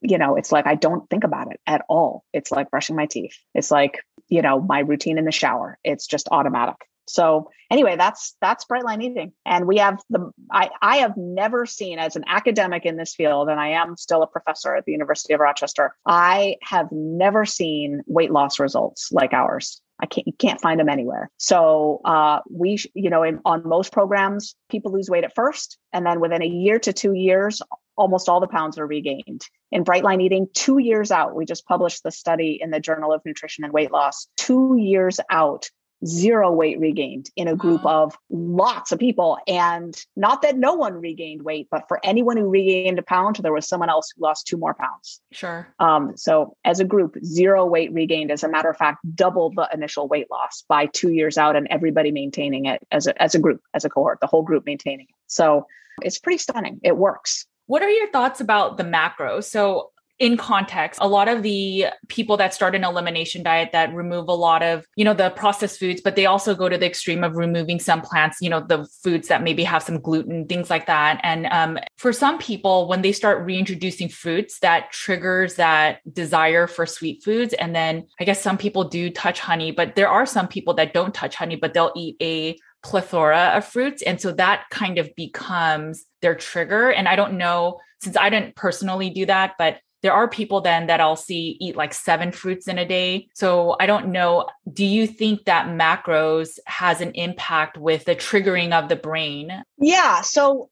[0.01, 2.25] you know, it's like I don't think about it at all.
[2.33, 3.37] It's like brushing my teeth.
[3.55, 5.79] It's like, you know, my routine in the shower.
[5.83, 6.77] It's just automatic.
[7.09, 9.33] So anyway, that's that's bright line eating.
[9.45, 13.49] And we have the I, I have never seen as an academic in this field,
[13.49, 18.03] and I am still a professor at the University of Rochester, I have never seen
[18.07, 19.81] weight loss results like ours.
[20.01, 21.29] I can't, you can't find them anywhere.
[21.39, 26.07] So uh, we, you know, in, on most programs, people lose weight at first, and
[26.07, 27.61] then within a year to two years,
[27.97, 29.45] almost all the pounds are regained.
[29.73, 33.13] In Bright Line Eating, two years out, we just published the study in the Journal
[33.13, 34.29] of Nutrition and Weight Loss.
[34.37, 35.69] Two years out,
[36.07, 39.39] zero weight regained in a group of lots of people.
[39.47, 43.53] And not that no one regained weight, but for anyone who regained a pound, there
[43.53, 45.21] was someone else who lost two more pounds.
[45.33, 45.67] Sure.
[45.79, 48.31] Um, so as a group, zero weight regained.
[48.31, 51.67] As a matter of fact, double the initial weight loss by two years out, and
[51.71, 55.07] everybody maintaining it as a as a group, as a cohort, the whole group maintaining
[55.09, 55.15] it.
[55.27, 55.67] So
[56.03, 56.81] it's pretty stunning.
[56.83, 57.47] It works.
[57.67, 59.45] What are your thoughts about the macros?
[59.45, 64.29] So in context, a lot of the people that start an elimination diet that remove
[64.29, 67.23] a lot of, you know, the processed foods, but they also go to the extreme
[67.23, 70.87] of removing some plants, you know, the foods that maybe have some gluten, things like
[70.87, 71.21] that.
[71.23, 76.85] And um, for some people, when they start reintroducing fruits, that triggers that desire for
[76.85, 77.55] sweet foods.
[77.55, 80.95] And then I guess some people do touch honey, but there are some people that
[80.95, 84.03] don't touch honey, but they'll eat a plethora of fruits.
[84.03, 86.91] And so that kind of becomes their trigger.
[86.91, 90.87] And I don't know, since I didn't personally do that, but there are people then
[90.87, 93.29] that I'll see eat like seven fruits in a day.
[93.35, 94.47] So I don't know.
[94.73, 99.65] Do you think that macros has an impact with the triggering of the brain?
[99.79, 100.21] Yeah.
[100.21, 100.71] So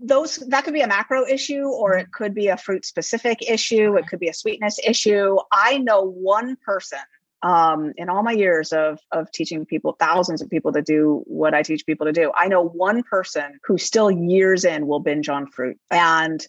[0.00, 3.96] those that could be a macro issue or it could be a fruit specific issue
[3.96, 6.98] it could be a sweetness issue i know one person
[7.44, 11.54] um, in all my years of of teaching people thousands of people to do what
[11.54, 15.28] i teach people to do i know one person who still years in will binge
[15.28, 16.46] on fruit and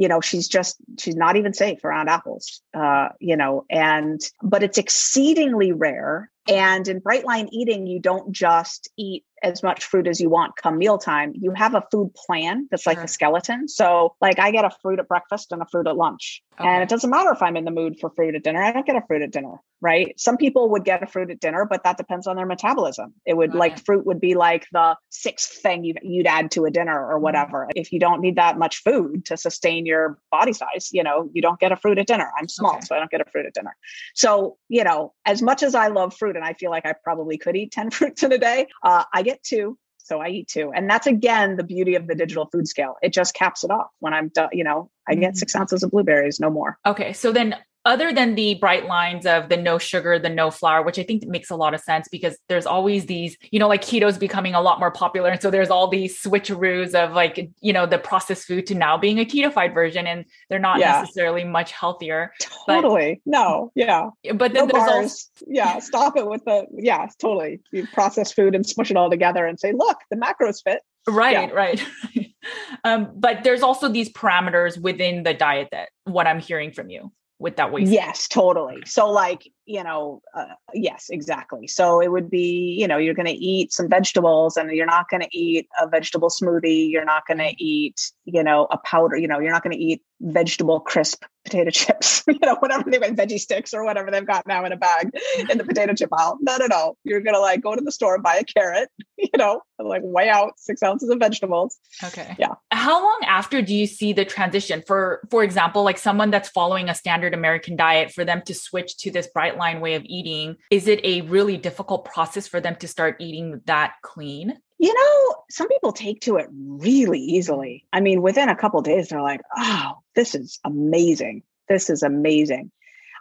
[0.00, 4.62] you know she's just she's not even safe around apples uh, you know and but
[4.62, 6.30] it's exceedingly rare.
[6.48, 10.56] And in bright line eating you don't just eat as much fruit as you want
[10.56, 12.94] come mealtime, you have a food plan that's sure.
[12.94, 13.68] like a skeleton.
[13.68, 16.42] So, like, I get a fruit at breakfast and a fruit at lunch.
[16.58, 16.68] Okay.
[16.68, 18.84] And it doesn't matter if I'm in the mood for fruit at dinner, I don't
[18.84, 20.18] get a fruit at dinner, right?
[20.20, 23.14] Some people would get a fruit at dinner, but that depends on their metabolism.
[23.24, 23.58] It would okay.
[23.58, 27.14] like fruit would be like the sixth thing you'd, you'd add to a dinner or
[27.14, 27.22] mm-hmm.
[27.22, 27.58] whatever.
[27.60, 27.80] Mm-hmm.
[27.80, 31.40] If you don't need that much food to sustain your body size, you know, you
[31.40, 32.30] don't get a fruit at dinner.
[32.38, 32.80] I'm small, okay.
[32.82, 33.74] so I don't get a fruit at dinner.
[34.14, 37.38] So, you know, as much as I love fruit and I feel like I probably
[37.38, 39.78] could eat 10 fruits in a day, uh, I get two
[40.10, 40.72] so I eat two.
[40.74, 42.96] And that's again the beauty of the digital food scale.
[43.00, 45.60] It just caps it off when I'm done, you know, I get six mm-hmm.
[45.60, 46.78] ounces of blueberries, no more.
[46.84, 47.12] Okay.
[47.12, 50.98] So then other than the bright lines of the no sugar, the no flour, which
[50.98, 54.18] I think makes a lot of sense because there's always these, you know, like keto's
[54.18, 55.30] becoming a lot more popular.
[55.30, 58.98] And so there's all these switcheroos of like, you know, the processed food to now
[58.98, 61.00] being a ketofied version and they're not yeah.
[61.00, 62.32] necessarily much healthier.
[62.66, 63.22] Totally.
[63.24, 63.72] But, no.
[63.74, 64.10] Yeah.
[64.34, 65.16] But then no there's also
[65.46, 67.60] yeah, stop it with the yeah, totally.
[67.72, 70.82] You process food and smush it all together and say, look, the macros fit.
[71.08, 71.54] Right, yeah.
[71.54, 71.86] right.
[72.84, 77.10] um, but there's also these parameters within the diet that what I'm hearing from you
[77.40, 77.90] with that waste.
[77.90, 78.82] Yes, totally.
[78.84, 81.66] So like, you know, uh, yes, exactly.
[81.66, 85.08] So it would be, you know, you're going to eat some vegetables and you're not
[85.08, 86.90] going to eat a vegetable smoothie.
[86.90, 89.82] You're not going to eat, you know, a powder, you know, you're not going to
[89.82, 94.26] eat vegetable crisp potato chips, you know, whatever they make veggie sticks or whatever they've
[94.26, 95.10] got now in a bag
[95.48, 96.36] in the potato chip aisle.
[96.42, 96.96] No, no, no.
[97.04, 99.88] You're going to like go to the store and buy a carrot, you know, and
[99.88, 101.78] like weigh out six ounces of vegetables.
[102.04, 102.36] Okay.
[102.38, 102.54] Yeah.
[102.80, 106.88] How long after do you see the transition for, for example, like someone that's following
[106.88, 110.56] a standard American diet for them to switch to this bright line way of eating?
[110.70, 114.56] Is it a really difficult process for them to start eating that clean?
[114.78, 117.84] You know, some people take to it really easily.
[117.92, 121.42] I mean, within a couple days, they're like, oh, this is amazing.
[121.68, 122.70] This is amazing.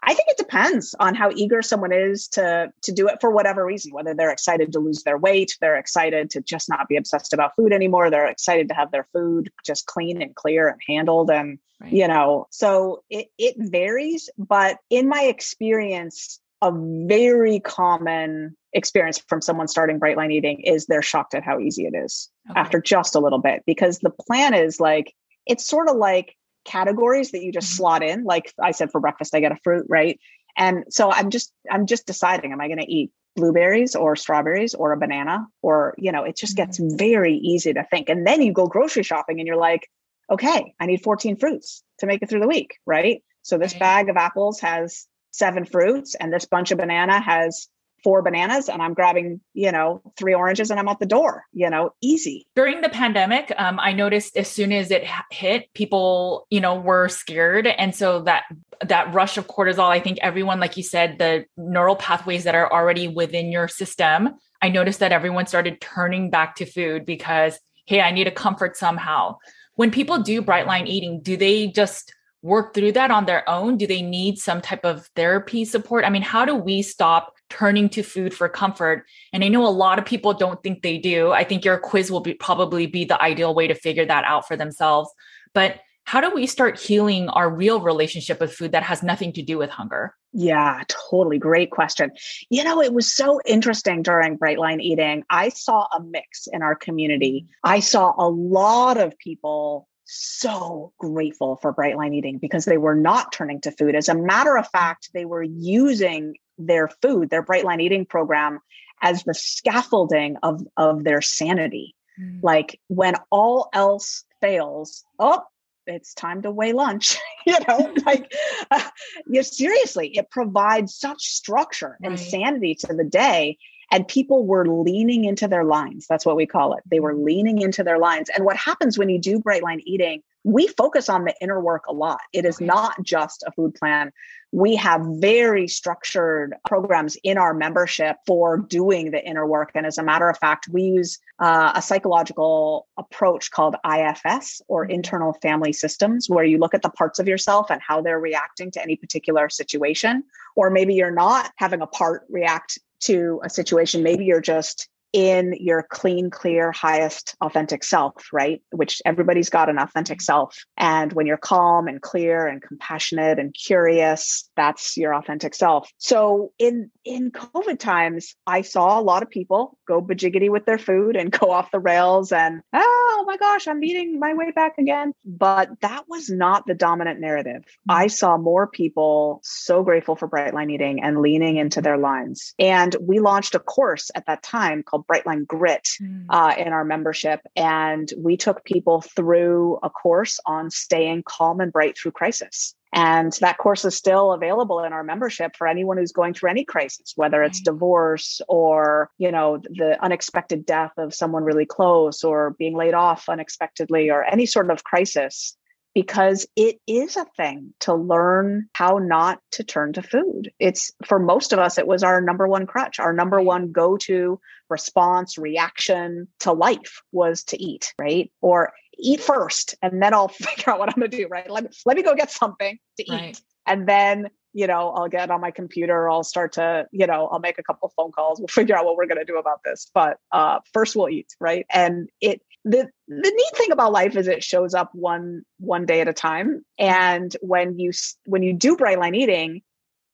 [0.03, 3.65] I think it depends on how eager someone is to to do it for whatever
[3.65, 3.93] reason.
[3.93, 7.55] Whether they're excited to lose their weight, they're excited to just not be obsessed about
[7.55, 8.09] food anymore.
[8.09, 11.91] They're excited to have their food just clean and clear and handled, and right.
[11.91, 12.47] you know.
[12.49, 19.99] So it it varies, but in my experience, a very common experience from someone starting
[19.99, 22.59] bright line eating is they're shocked at how easy it is okay.
[22.59, 25.13] after just a little bit because the plan is like
[25.47, 26.35] it's sort of like
[26.65, 27.77] categories that you just mm-hmm.
[27.77, 28.23] slot in.
[28.23, 30.19] Like i said for breakfast i get a fruit right?
[30.57, 34.73] And so i'm just i'm just deciding am i going to eat blueberries or strawberries
[34.73, 35.47] or a banana?
[35.61, 36.97] Or you know it just gets mm-hmm.
[36.97, 38.09] very easy to think.
[38.09, 39.89] And then you go grocery shopping and you're like
[40.31, 43.23] okay i need 14 fruits to make it through the week right?
[43.41, 47.67] So this bag of apples has seven fruits and this bunch of banana has
[48.03, 51.69] four bananas and I'm grabbing, you know, three oranges and I'm out the door, you
[51.69, 52.47] know, easy.
[52.55, 57.07] During the pandemic, um, I noticed as soon as it hit, people, you know, were
[57.09, 57.67] scared.
[57.67, 58.43] And so that,
[58.85, 62.71] that rush of cortisol, I think everyone, like you said, the neural pathways that are
[62.71, 68.01] already within your system, I noticed that everyone started turning back to food because, hey,
[68.01, 69.37] I need a comfort somehow.
[69.75, 73.77] When people do bright line eating, do they just work through that on their own?
[73.77, 76.05] Do they need some type of therapy support?
[76.05, 79.05] I mean, how do we stop turning to food for comfort?
[79.33, 81.31] And I know a lot of people don't think they do.
[81.31, 84.47] I think your quiz will be probably be the ideal way to figure that out
[84.47, 85.09] for themselves.
[85.53, 89.43] But how do we start healing our real relationship with food that has nothing to
[89.43, 90.15] do with hunger?
[90.33, 91.37] Yeah, totally.
[91.37, 92.11] Great question.
[92.49, 95.23] You know, it was so interesting during Brightline eating.
[95.29, 97.47] I saw a mix in our community.
[97.63, 103.31] I saw a lot of people so grateful for Brightline eating because they were not
[103.31, 103.93] turning to food.
[103.93, 108.59] As a matter of fact, they were using their food, their bright line eating program,
[109.01, 111.95] as the scaffolding of, of their sanity.
[112.21, 112.39] Mm.
[112.43, 115.41] Like when all else fails, oh,
[115.87, 117.17] it's time to weigh lunch
[117.47, 118.31] you know like
[118.69, 118.89] uh,
[119.27, 122.11] yeah, seriously it provides such structure right.
[122.11, 123.57] and sanity to the day
[123.91, 126.05] and people were leaning into their lines.
[126.07, 126.83] That's what we call it.
[126.89, 127.25] They were mm-hmm.
[127.25, 128.29] leaning into their lines.
[128.35, 131.85] And what happens when you do bright line eating, we focus on the inner work
[131.87, 132.21] a lot.
[132.33, 134.11] It is not just a food plan.
[134.51, 139.69] We have very structured programs in our membership for doing the inner work.
[139.75, 144.85] And as a matter of fact, we use uh, a psychological approach called IFS or
[144.85, 144.91] mm-hmm.
[144.91, 148.71] internal family systems, where you look at the parts of yourself and how they're reacting
[148.71, 150.23] to any particular situation.
[150.55, 154.01] Or maybe you're not having a part react to a situation.
[154.01, 158.61] Maybe you're just in your clean, clear, highest authentic self, right?
[158.71, 160.57] Which everybody's got an authentic self.
[160.77, 165.89] And when you're calm and clear and compassionate and curious, that's your authentic self.
[165.97, 170.77] So in in COVID times, I saw a lot of people go bajiggity with their
[170.77, 174.77] food and go off the rails and oh my gosh, I'm eating my way back
[174.77, 175.13] again.
[175.25, 177.61] But that was not the dominant narrative.
[177.61, 177.91] Mm-hmm.
[177.91, 182.53] I saw more people so grateful for bright line eating and leaning into their lines.
[182.59, 186.25] And we launched a course at that time called called Brightline Grit mm.
[186.29, 187.41] uh, in our membership.
[187.55, 192.75] And we took people through a course on staying calm and bright through crisis.
[192.91, 196.65] And that course is still available in our membership for anyone who's going through any
[196.65, 202.55] crisis, whether it's divorce or, you know, the unexpected death of someone really close or
[202.57, 205.55] being laid off unexpectedly or any sort of crisis
[205.93, 210.51] because it is a thing to learn how not to turn to food.
[210.59, 213.97] It's for most of us, it was our number one crutch, our number one go
[213.97, 218.31] to response, reaction to life was to eat, right?
[218.41, 221.49] Or eat first and then I'll figure out what I'm going to do, right?
[221.49, 223.11] Let me, let me go get something to eat.
[223.11, 223.41] Right.
[223.65, 227.39] And then you know, I'll get on my computer, I'll start to, you know, I'll
[227.39, 229.91] make a couple phone calls, we'll figure out what we're going to do about this.
[229.93, 231.65] But uh, first we'll eat, right?
[231.69, 236.01] And it the the neat thing about life is it shows up one one day
[236.01, 236.63] at a time.
[236.77, 237.91] And when you
[238.25, 239.61] when you do bright line eating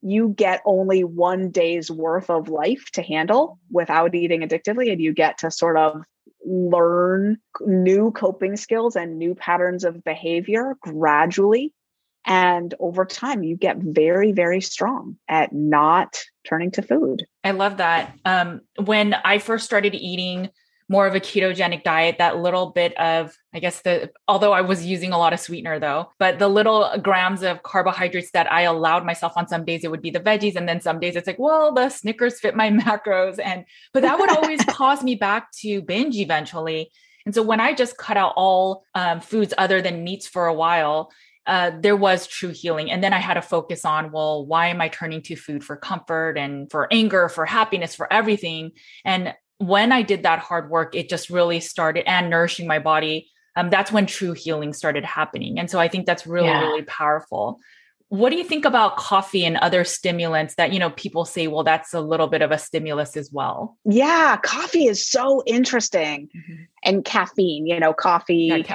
[0.06, 4.92] you get only one day's worth of life to handle without eating addictively.
[4.92, 6.04] And you get to sort of
[6.46, 11.74] learn new coping skills and new patterns of behavior gradually.
[12.24, 17.26] And over time you get very very strong at not turning to food.
[17.44, 18.16] I love that.
[18.26, 20.50] Um, when i first started eating
[20.88, 24.86] more of a ketogenic diet, that little bit of, I guess the, although I was
[24.86, 29.06] using a lot of sweetener though, but the little grams of carbohydrates that I allowed
[29.06, 30.56] myself on some days, it would be the veggies.
[30.56, 33.40] And then some days it's like, well, the Snickers fit my macros.
[33.44, 36.92] And, but that would always cause me back to binge eventually.
[37.26, 40.54] And so when I just cut out all um, foods other than meats for a
[40.54, 41.12] while,
[41.48, 42.92] uh, there was true healing.
[42.92, 45.76] And then I had to focus on, well, why am I turning to food for
[45.76, 48.72] comfort and for anger, for happiness, for everything?
[49.04, 53.30] And when I did that hard work, it just really started and nourishing my body.
[53.56, 55.58] Um, that's when true healing started happening.
[55.58, 56.60] And so I think that's really, yeah.
[56.60, 57.60] really powerful.
[58.10, 61.64] What do you think about coffee and other stimulants that, you know, people say, well,
[61.64, 63.78] that's a little bit of a stimulus as well?
[63.84, 66.28] Yeah, coffee is so interesting.
[66.28, 66.64] Mm-hmm.
[66.84, 68.66] And caffeine, you know, coffee, yeah, caffeine.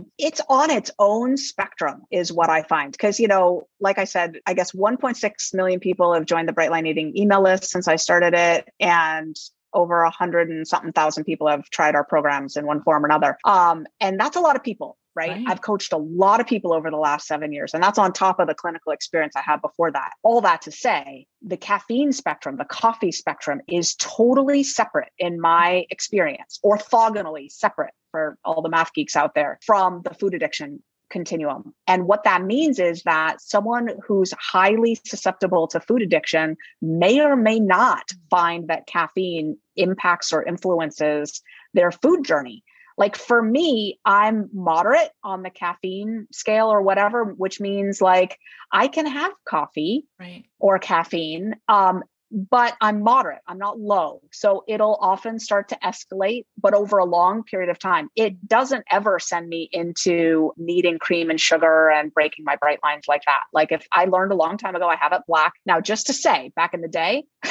[0.00, 2.90] caffeine, it's on its own spectrum, is what I find.
[2.90, 6.88] Because, you know, like I said, I guess 1.6 million people have joined the Brightline
[6.88, 8.68] Eating email list since I started it.
[8.80, 9.36] And
[9.74, 13.06] over a hundred and something thousand people have tried our programs in one form or
[13.06, 13.38] another.
[13.44, 15.30] Um, and that's a lot of people, right?
[15.30, 15.44] right?
[15.46, 18.40] I've coached a lot of people over the last seven years, and that's on top
[18.40, 20.12] of the clinical experience I had before that.
[20.22, 25.84] All that to say, the caffeine spectrum, the coffee spectrum is totally separate in my
[25.90, 31.74] experience, orthogonally separate for all the math geeks out there from the food addiction continuum.
[31.86, 37.36] And what that means is that someone who's highly susceptible to food addiction may or
[37.36, 41.42] may not find that caffeine impacts or influences
[41.74, 42.64] their food journey.
[42.96, 48.38] Like for me, I'm moderate on the caffeine scale or whatever, which means like
[48.72, 50.44] I can have coffee right.
[50.58, 53.40] or caffeine um, but I'm moderate.
[53.46, 54.20] I'm not low.
[54.32, 58.84] So it'll often start to escalate, but over a long period of time, it doesn't
[58.90, 63.40] ever send me into needing cream and sugar and breaking my bright lines like that.
[63.52, 65.54] Like if I learned a long time ago, I have it black.
[65.66, 67.24] Now, just to say, back in the day,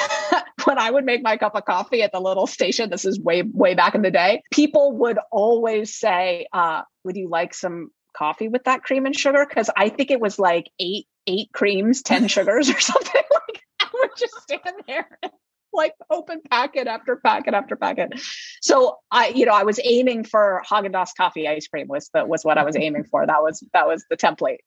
[0.63, 3.41] when I would make my cup of coffee at the little station, this is way,
[3.41, 8.47] way back in the day, people would always say, uh, would you like some coffee
[8.47, 9.45] with that cream and sugar?
[9.45, 13.61] Cause I think it was like eight, eight creams, 10 sugars or something like
[13.93, 15.19] would just stand there
[15.73, 18.19] like open packet after packet after packet.
[18.61, 22.25] So I, you know, I was aiming for Haagen Dazs coffee ice cream was the
[22.25, 23.25] was what I was aiming for.
[23.25, 24.59] That was that was the template.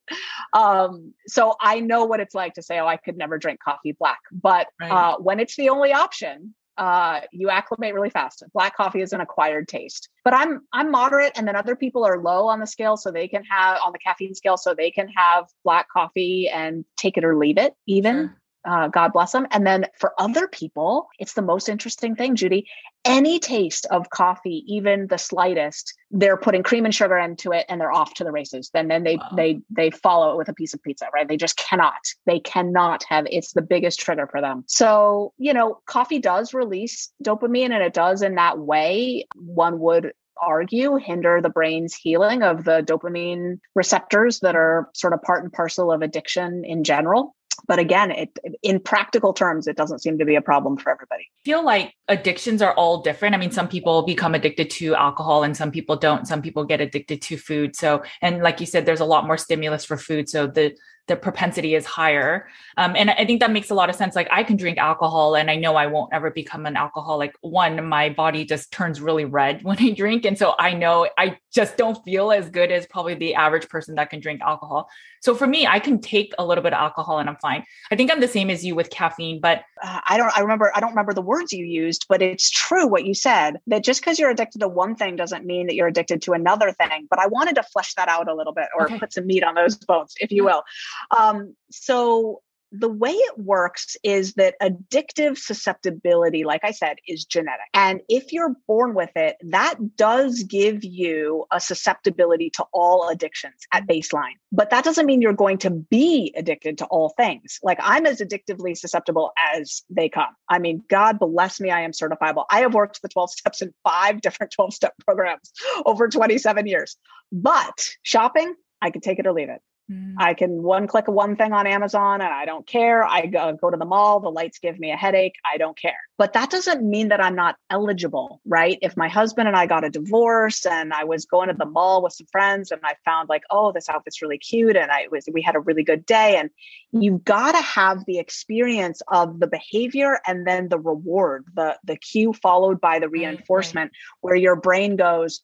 [0.53, 3.97] Um, so I know what it's like to say, oh, I could never drink coffee
[3.99, 4.21] black.
[4.31, 4.91] But right.
[4.91, 8.43] uh, when it's the only option, uh, you acclimate really fast.
[8.55, 10.09] Black coffee is an acquired taste.
[10.25, 13.29] But I'm I'm moderate, and then other people are low on the scale, so they
[13.29, 17.25] can have on the caffeine scale, so they can have black coffee and take it
[17.25, 18.15] or leave it even.
[18.15, 19.47] Sure uh, God bless them.
[19.51, 22.67] And then for other people, it's the most interesting thing, Judy.
[23.05, 27.81] Any taste of coffee, even the slightest, they're putting cream and sugar into it, and
[27.81, 28.71] they're off to the races.
[28.73, 29.31] Then, then they wow.
[29.37, 31.27] they they follow it with a piece of pizza, right?
[31.27, 32.01] They just cannot.
[32.27, 33.27] They cannot have.
[33.31, 34.65] It's the biggest trigger for them.
[34.69, 39.27] So you know, coffee does release dopamine, and it does in that way.
[39.35, 45.23] One would argue hinder the brain's healing of the dopamine receptors that are sort of
[45.23, 47.35] part and parcel of addiction in general
[47.67, 51.23] but again it in practical terms it doesn't seem to be a problem for everybody.
[51.23, 53.35] I feel like addictions are all different.
[53.35, 56.27] I mean some people become addicted to alcohol and some people don't.
[56.27, 57.77] Some people get addicted to food.
[57.77, 60.29] So and like you said there's a lot more stimulus for food.
[60.29, 60.77] So the
[61.13, 62.49] the propensity is higher.
[62.79, 64.17] Um, and I think that makes a lot of sense.
[64.17, 67.35] Like I can drink alcohol and I know I won't ever become an alcoholic.
[67.43, 70.25] One, my body just turns really red when I drink.
[70.25, 73.97] And so I know I just don't feel as good as probably the average person
[73.97, 74.89] that can drink alcohol.
[75.21, 77.65] So for me, I can take a little bit of alcohol and I'm fine.
[77.91, 80.73] I think I'm the same as you with caffeine, but uh, I don't, I remember,
[80.75, 84.01] I don't remember the words you used, but it's true what you said that just
[84.01, 87.07] because you're addicted to one thing doesn't mean that you're addicted to another thing.
[87.11, 88.99] But I wanted to flesh that out a little bit or okay.
[88.99, 90.63] put some meat on those bones, if you will.
[91.11, 92.43] Um, so
[92.73, 97.67] the way it works is that addictive susceptibility, like I said, is genetic.
[97.75, 103.55] And if you're born with it, that does give you a susceptibility to all addictions
[103.73, 104.37] at baseline.
[104.51, 107.59] But that doesn't mean you're going to be addicted to all things.
[107.63, 110.35] Like I'm as addictively susceptible as they come.
[110.49, 112.47] I mean, God bless me, I am certifiable.
[112.51, 115.53] I have worked the 12 steps in five different 12 step programs
[115.85, 116.97] over 27 years.
[117.31, 119.61] But shopping, I can take it or leave it.
[119.91, 120.15] Mm.
[120.19, 123.05] I can one click one thing on Amazon and I don't care.
[123.05, 125.35] I go, go to the mall, the lights give me a headache.
[125.45, 125.99] I don't care.
[126.19, 128.79] But that doesn't mean that I'm not eligible, right?
[128.81, 132.03] If my husband and I got a divorce and I was going to the mall
[132.03, 135.29] with some friends and I found like, oh, this outfit's really cute and I was
[135.33, 136.51] we had a really good day and
[136.93, 141.97] you've got to have the experience of the behavior and then the reward, the the
[141.97, 144.19] cue followed by the reinforcement right.
[144.21, 145.43] where your brain goes,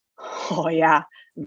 [0.51, 1.03] "Oh yeah,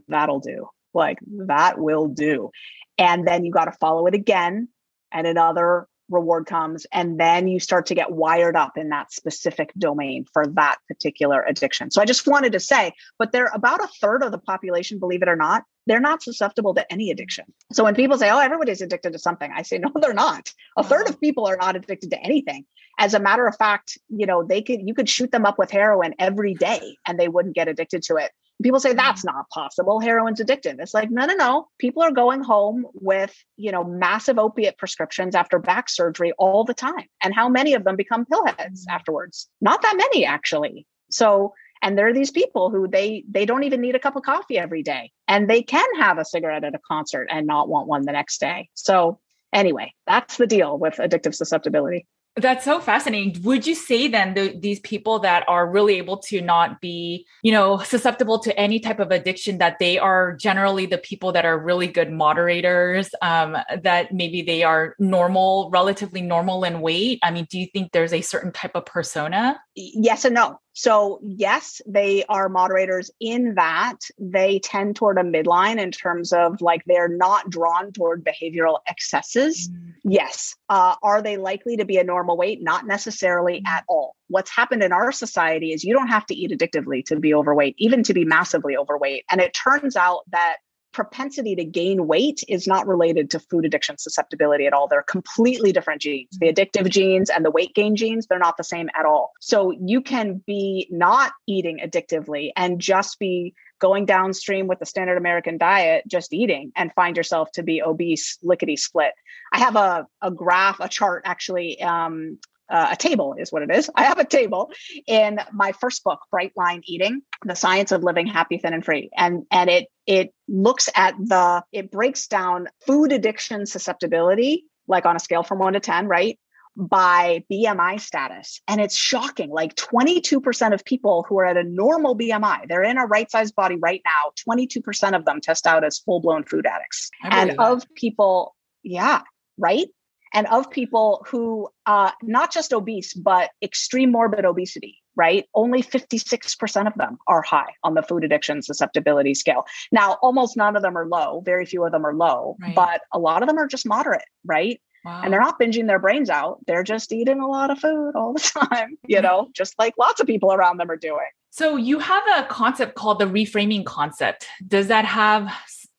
[0.08, 2.52] that'll do." Like that will do.
[2.98, 4.68] And then you got to follow it again,
[5.12, 6.86] and another reward comes.
[6.92, 11.44] And then you start to get wired up in that specific domain for that particular
[11.44, 11.90] addiction.
[11.90, 15.22] So I just wanted to say, but they're about a third of the population, believe
[15.22, 17.46] it or not, they're not susceptible to any addiction.
[17.72, 20.54] So when people say, oh, everybody's addicted to something, I say, no, they're not.
[20.78, 21.20] A third of uh-huh.
[21.22, 22.66] people are not addicted to anything.
[23.00, 25.72] As a matter of fact, you know, they could, you could shoot them up with
[25.72, 28.32] heroin every day and they wouldn't get addicted to it
[28.64, 30.00] people say that's not possible.
[30.00, 30.80] Heroin's addictive.
[30.80, 31.68] It's like no no no.
[31.80, 36.74] People are going home with you know massive opiate prescriptions after back surgery all the
[36.74, 37.08] time.
[37.24, 38.90] And how many of them become pillheads mm-hmm.
[38.90, 39.48] afterwards?
[39.62, 40.86] Not that many actually.
[41.10, 44.24] So and there are these people who they they don't even need a cup of
[44.24, 45.12] coffee every day.
[45.28, 48.40] And they can have a cigarette at a concert and not want one the next
[48.40, 48.70] day.
[48.74, 49.20] So
[49.54, 52.08] anyway that's the deal with addictive susceptibility
[52.38, 53.42] that's so fascinating.
[53.44, 57.52] Would you say then the, these people that are really able to not be, you
[57.52, 61.60] know, susceptible to any type of addiction, that they are generally the people that are
[61.60, 67.20] really good moderators, um, that maybe they are normal, relatively normal in weight?
[67.22, 69.60] I mean, do you think there's a certain type of persona?
[69.76, 70.60] Yes and no.
[70.74, 76.62] So, yes, they are moderators in that they tend toward a midline in terms of
[76.62, 79.70] like they're not drawn toward behavioral excesses.
[79.70, 79.94] Mm.
[80.04, 80.56] Yes.
[80.70, 82.62] Uh, are they likely to be a normal weight?
[82.62, 83.68] Not necessarily mm.
[83.68, 84.16] at all.
[84.30, 87.76] What's happened in our society is you don't have to eat addictively to be overweight,
[87.78, 89.26] even to be massively overweight.
[89.30, 90.58] And it turns out that
[90.94, 94.88] propensity to gain weight is not related to food addiction susceptibility at all.
[94.88, 96.30] They're completely different genes.
[96.40, 99.32] The addictive genes and the weight gain genes, they're not the same at all.
[99.40, 105.18] So you can be not eating addictively and just be going downstream with the standard
[105.18, 109.14] American diet, just eating and find yourself to be obese, lickety split.
[109.52, 112.38] I have a, a graph, a chart actually um,
[112.72, 113.90] uh, a table is what it is.
[113.96, 114.72] I have a table
[115.06, 119.10] in my first book, Bright Line Eating: The Science of Living Happy, Thin, and Free,
[119.16, 125.16] and and it it looks at the it breaks down food addiction susceptibility, like on
[125.16, 126.40] a scale from one to ten, right?
[126.78, 128.62] by BMI status.
[128.68, 129.50] And it's shocking.
[129.50, 133.56] Like 22% of people who are at a normal BMI, they're in a right sized
[133.56, 137.10] body right now, 22% of them test out as full blown food addicts.
[137.24, 139.22] And of people, yeah,
[139.58, 139.88] right?
[140.34, 145.46] And of people who uh, not just obese but extreme morbid obesity right?
[145.54, 149.66] Only 56% of them are high on the food addiction susceptibility scale.
[149.92, 152.76] Now almost none of them are low very few of them are low right.
[152.76, 154.82] but a lot of them are just moderate right?
[155.04, 155.22] Wow.
[155.24, 158.34] and they're not binging their brains out they're just eating a lot of food all
[158.34, 161.26] the time you know just like lots of people around them are doing.
[161.50, 164.48] So you have a concept called the reframing concept.
[164.66, 165.52] Does that have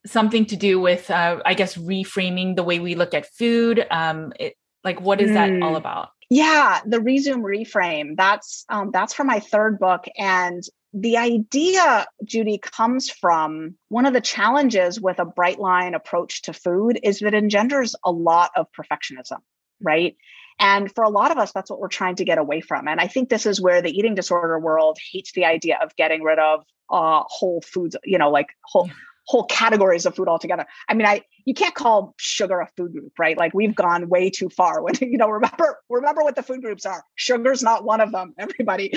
[0.07, 4.33] something to do with uh, i guess reframing the way we look at food um
[4.39, 5.35] it, like what is mm.
[5.35, 5.77] that all hmm.
[5.77, 10.63] about yeah the Rezoom reframe that's um, that's for my third book and
[10.95, 16.53] the idea judy comes from one of the challenges with a bright line approach to
[16.53, 19.39] food is that it engenders a lot of perfectionism
[19.81, 20.17] right
[20.59, 22.87] and for a lot of us, that's what we're trying to get away from.
[22.87, 26.23] And I think this is where the eating disorder world hates the idea of getting
[26.23, 28.89] rid of uh, whole foods, you know, like whole,
[29.27, 30.67] whole categories of food altogether.
[30.89, 33.37] I mean, I you can't call sugar a food group, right?
[33.37, 34.83] Like we've gone way too far.
[34.83, 37.05] When you know, remember remember what the food groups are.
[37.15, 38.35] Sugar's not one of them.
[38.39, 38.93] Everybody,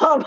[0.00, 0.24] um,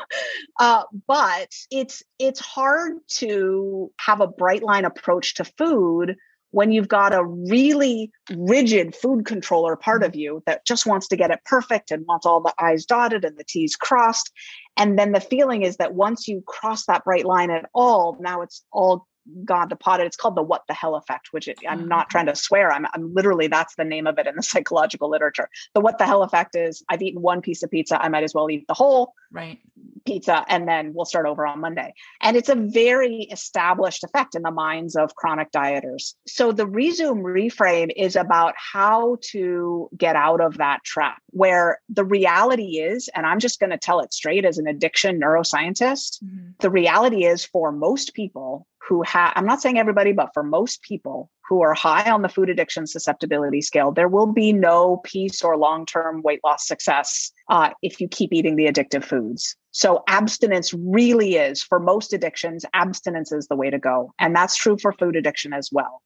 [0.60, 6.16] uh, but it's it's hard to have a bright line approach to food
[6.52, 11.18] when you've got a really rigid food controller part of you that just wants to
[11.18, 14.32] get it perfect and wants all the I's dotted and the T's crossed.
[14.78, 18.42] And then the feeling is that once you cross that bright line at all, now
[18.42, 19.06] it's all
[19.46, 20.00] gone to pot.
[20.00, 22.72] It's called the what the hell effect, which it, I'm not trying to swear.
[22.72, 25.50] I'm, I'm literally, that's the name of it in the psychological literature.
[25.74, 28.02] The what the hell effect is I've eaten one piece of pizza.
[28.02, 29.14] I might as well eat the whole.
[29.32, 29.60] Right
[30.08, 31.94] pizza and then we'll start over on Monday.
[32.22, 36.14] And it's a very established effect in the minds of chronic dieters.
[36.26, 42.06] So the Rezoom reframe is about how to get out of that trap where the
[42.06, 46.52] reality is, and I'm just going to tell it straight as an addiction neuroscientist, mm-hmm.
[46.60, 50.82] the reality is for most people who have, I'm not saying everybody, but for most
[50.82, 55.44] people who are high on the food addiction susceptibility scale, there will be no peace
[55.44, 59.56] or long term weight loss success uh, if you keep eating the addictive foods.
[59.72, 64.14] So abstinence really is for most addictions, abstinence is the way to go.
[64.20, 66.02] And that's true for food addiction as well.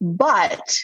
[0.00, 0.78] But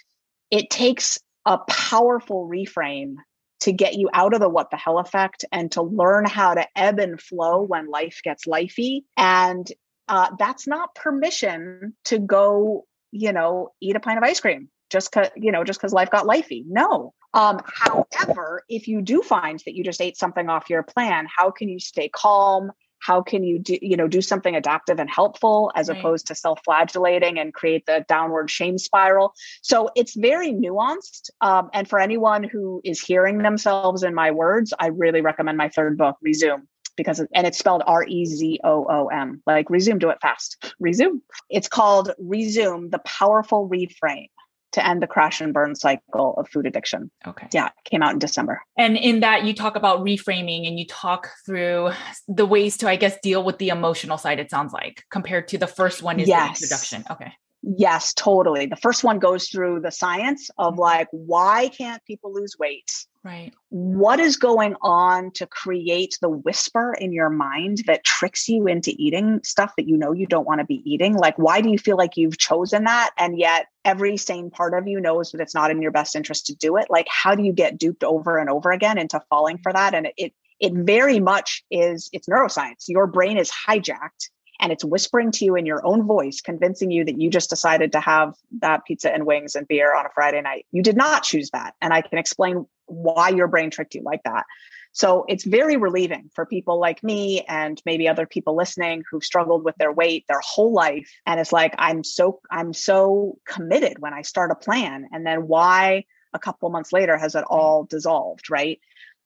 [0.51, 3.17] it takes a powerful reframe
[3.61, 6.67] to get you out of the what the hell effect and to learn how to
[6.75, 9.03] ebb and flow when life gets lifey.
[9.17, 9.69] And
[10.09, 15.11] uh, that's not permission to go, you know, eat a pint of ice cream just
[15.11, 16.65] because you know just because life got lifey.
[16.69, 17.15] No.
[17.35, 21.51] Um, however if you do find that you just ate something off your plan how
[21.51, 22.71] can you stay calm?
[22.99, 25.99] How can you do you know do something adaptive and helpful as right.
[25.99, 29.33] opposed to self-flagellating and create the downward shame spiral?
[29.63, 34.75] So it's very nuanced um, and for anyone who is hearing themselves in my words
[34.79, 36.67] i really recommend my third book Rezoom
[37.03, 40.75] because and it's spelled R E Z O O M like resume do it fast
[40.83, 44.29] Rezoom it's called Rezoom the powerful reframe
[44.73, 47.11] to end the crash and burn cycle of food addiction.
[47.27, 47.47] Okay.
[47.53, 48.63] Yeah, came out in December.
[48.77, 51.91] And in that you talk about reframing and you talk through
[52.27, 55.59] the ways to I guess deal with the emotional side it sounds like compared to
[55.59, 56.59] the first one is yes.
[56.59, 57.05] the introduction.
[57.11, 57.33] Okay.
[57.63, 58.67] Yes, totally.
[58.67, 60.81] The first one goes through the science of mm-hmm.
[60.81, 63.07] like why can't people lose weight?
[63.25, 63.53] Right.
[63.69, 68.93] What is going on to create the whisper in your mind that tricks you into
[68.99, 71.15] eating stuff that you know you don't want to be eating?
[71.15, 73.11] Like, why do you feel like you've chosen that?
[73.17, 76.47] And yet, every sane part of you knows that it's not in your best interest
[76.47, 76.89] to do it.
[76.91, 79.95] Like, how do you get duped over and over again into falling for that?
[79.95, 82.89] And it, it very much is, it's neuroscience.
[82.89, 84.31] Your brain is hijacked
[84.63, 87.91] and it's whispering to you in your own voice, convincing you that you just decided
[87.93, 90.67] to have that pizza and wings and beer on a Friday night.
[90.71, 91.75] You did not choose that.
[91.83, 94.47] And I can explain why your brain tricked you like that.
[94.93, 99.65] So it's very relieving for people like me and maybe other people listening who've struggled
[99.65, 101.11] with their weight their whole life.
[101.27, 105.09] And it's like, I'm so, I'm so committed when I start a plan.
[105.11, 106.05] And then why
[106.35, 108.79] a couple months later has it all dissolved, right?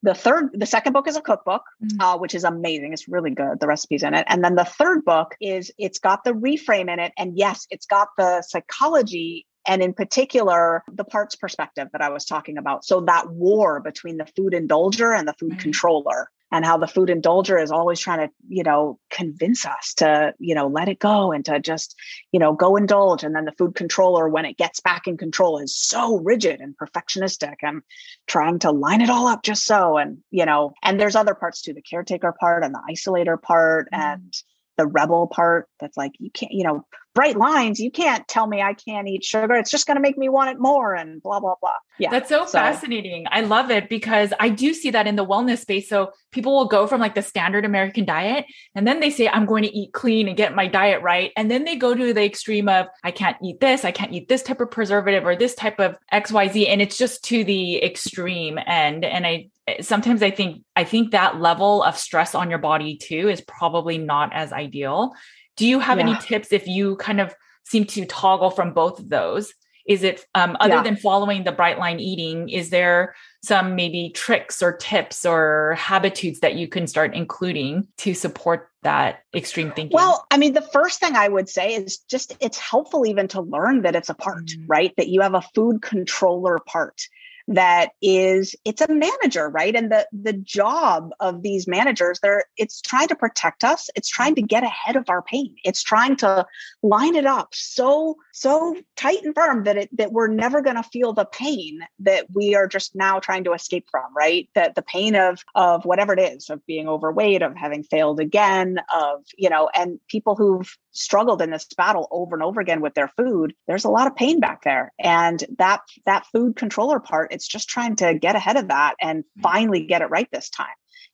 [0.02, 2.00] The third the second book is a cookbook mm-hmm.
[2.00, 2.92] uh, which is amazing.
[2.92, 3.60] It's really good.
[3.60, 4.26] The recipes in it.
[4.28, 7.12] And then the third book is it's got the reframe in it.
[7.18, 12.24] And yes it's got the psychology and in particular the parts perspective that i was
[12.24, 12.84] talking about.
[12.84, 17.08] So that war between the food indulger and the food controller and how the food
[17.08, 21.32] indulger is always trying to you know convince us to you know let it go
[21.32, 21.96] and to just
[22.32, 25.58] you know go indulge and then the food controller when it gets back in control
[25.58, 27.82] is so rigid and perfectionistic and
[28.26, 31.62] trying to line it all up just so and you know and there's other parts
[31.62, 34.00] too the caretaker part and the isolator part mm-hmm.
[34.00, 34.34] and
[34.76, 36.84] the rebel part that's like you can't you know
[37.16, 39.54] bright lines you can't tell me i can't eat sugar.
[39.54, 41.72] It's just going to make me want it more and blah blah blah.
[41.98, 43.26] Yeah that's so, so, fascinating.
[43.30, 45.88] I love it because i do see that in the wellness space.
[45.88, 48.44] So people will go from like the standard american diet
[48.74, 51.50] and then they say i'm going to eat clean and get my diet right and
[51.50, 54.42] then they go to the extreme of i can't eat this i can't eat this
[54.42, 58.58] type of preservative or this type of xyz and it's just to the extreme.
[58.66, 59.48] End and i
[59.80, 63.98] sometimes i think i think that level of stress on your body too is probably
[63.98, 65.12] not as ideal
[65.56, 66.08] do you have yeah.
[66.08, 67.34] any tips if you kind of
[67.64, 69.52] seem to toggle from both of those
[69.86, 70.82] is it um, other yeah.
[70.82, 76.40] than following the bright line eating is there some maybe tricks or tips or habitudes
[76.40, 81.00] that you can start including to support that extreme thinking well i mean the first
[81.00, 84.46] thing i would say is just it's helpful even to learn that it's a part
[84.46, 84.64] mm.
[84.66, 87.02] right that you have a food controller part
[87.48, 89.74] that is it's a manager right?
[89.74, 93.88] And the the job of these managers they're it's trying to protect us.
[93.94, 95.54] It's trying to get ahead of our pain.
[95.64, 96.46] It's trying to
[96.82, 100.82] line it up so so tight and firm that it that we're never going to
[100.82, 104.48] feel the pain that we are just now trying to escape from right?
[104.54, 108.78] That the pain of of whatever it is of being overweight of having failed again
[108.94, 112.94] of you know and people who've struggled in this battle over and over again with
[112.94, 114.92] their food there's a lot of pain back there.
[114.98, 119.20] And that that food controller part it's just trying to get ahead of that and
[119.20, 119.42] mm-hmm.
[119.42, 120.66] finally get it right this time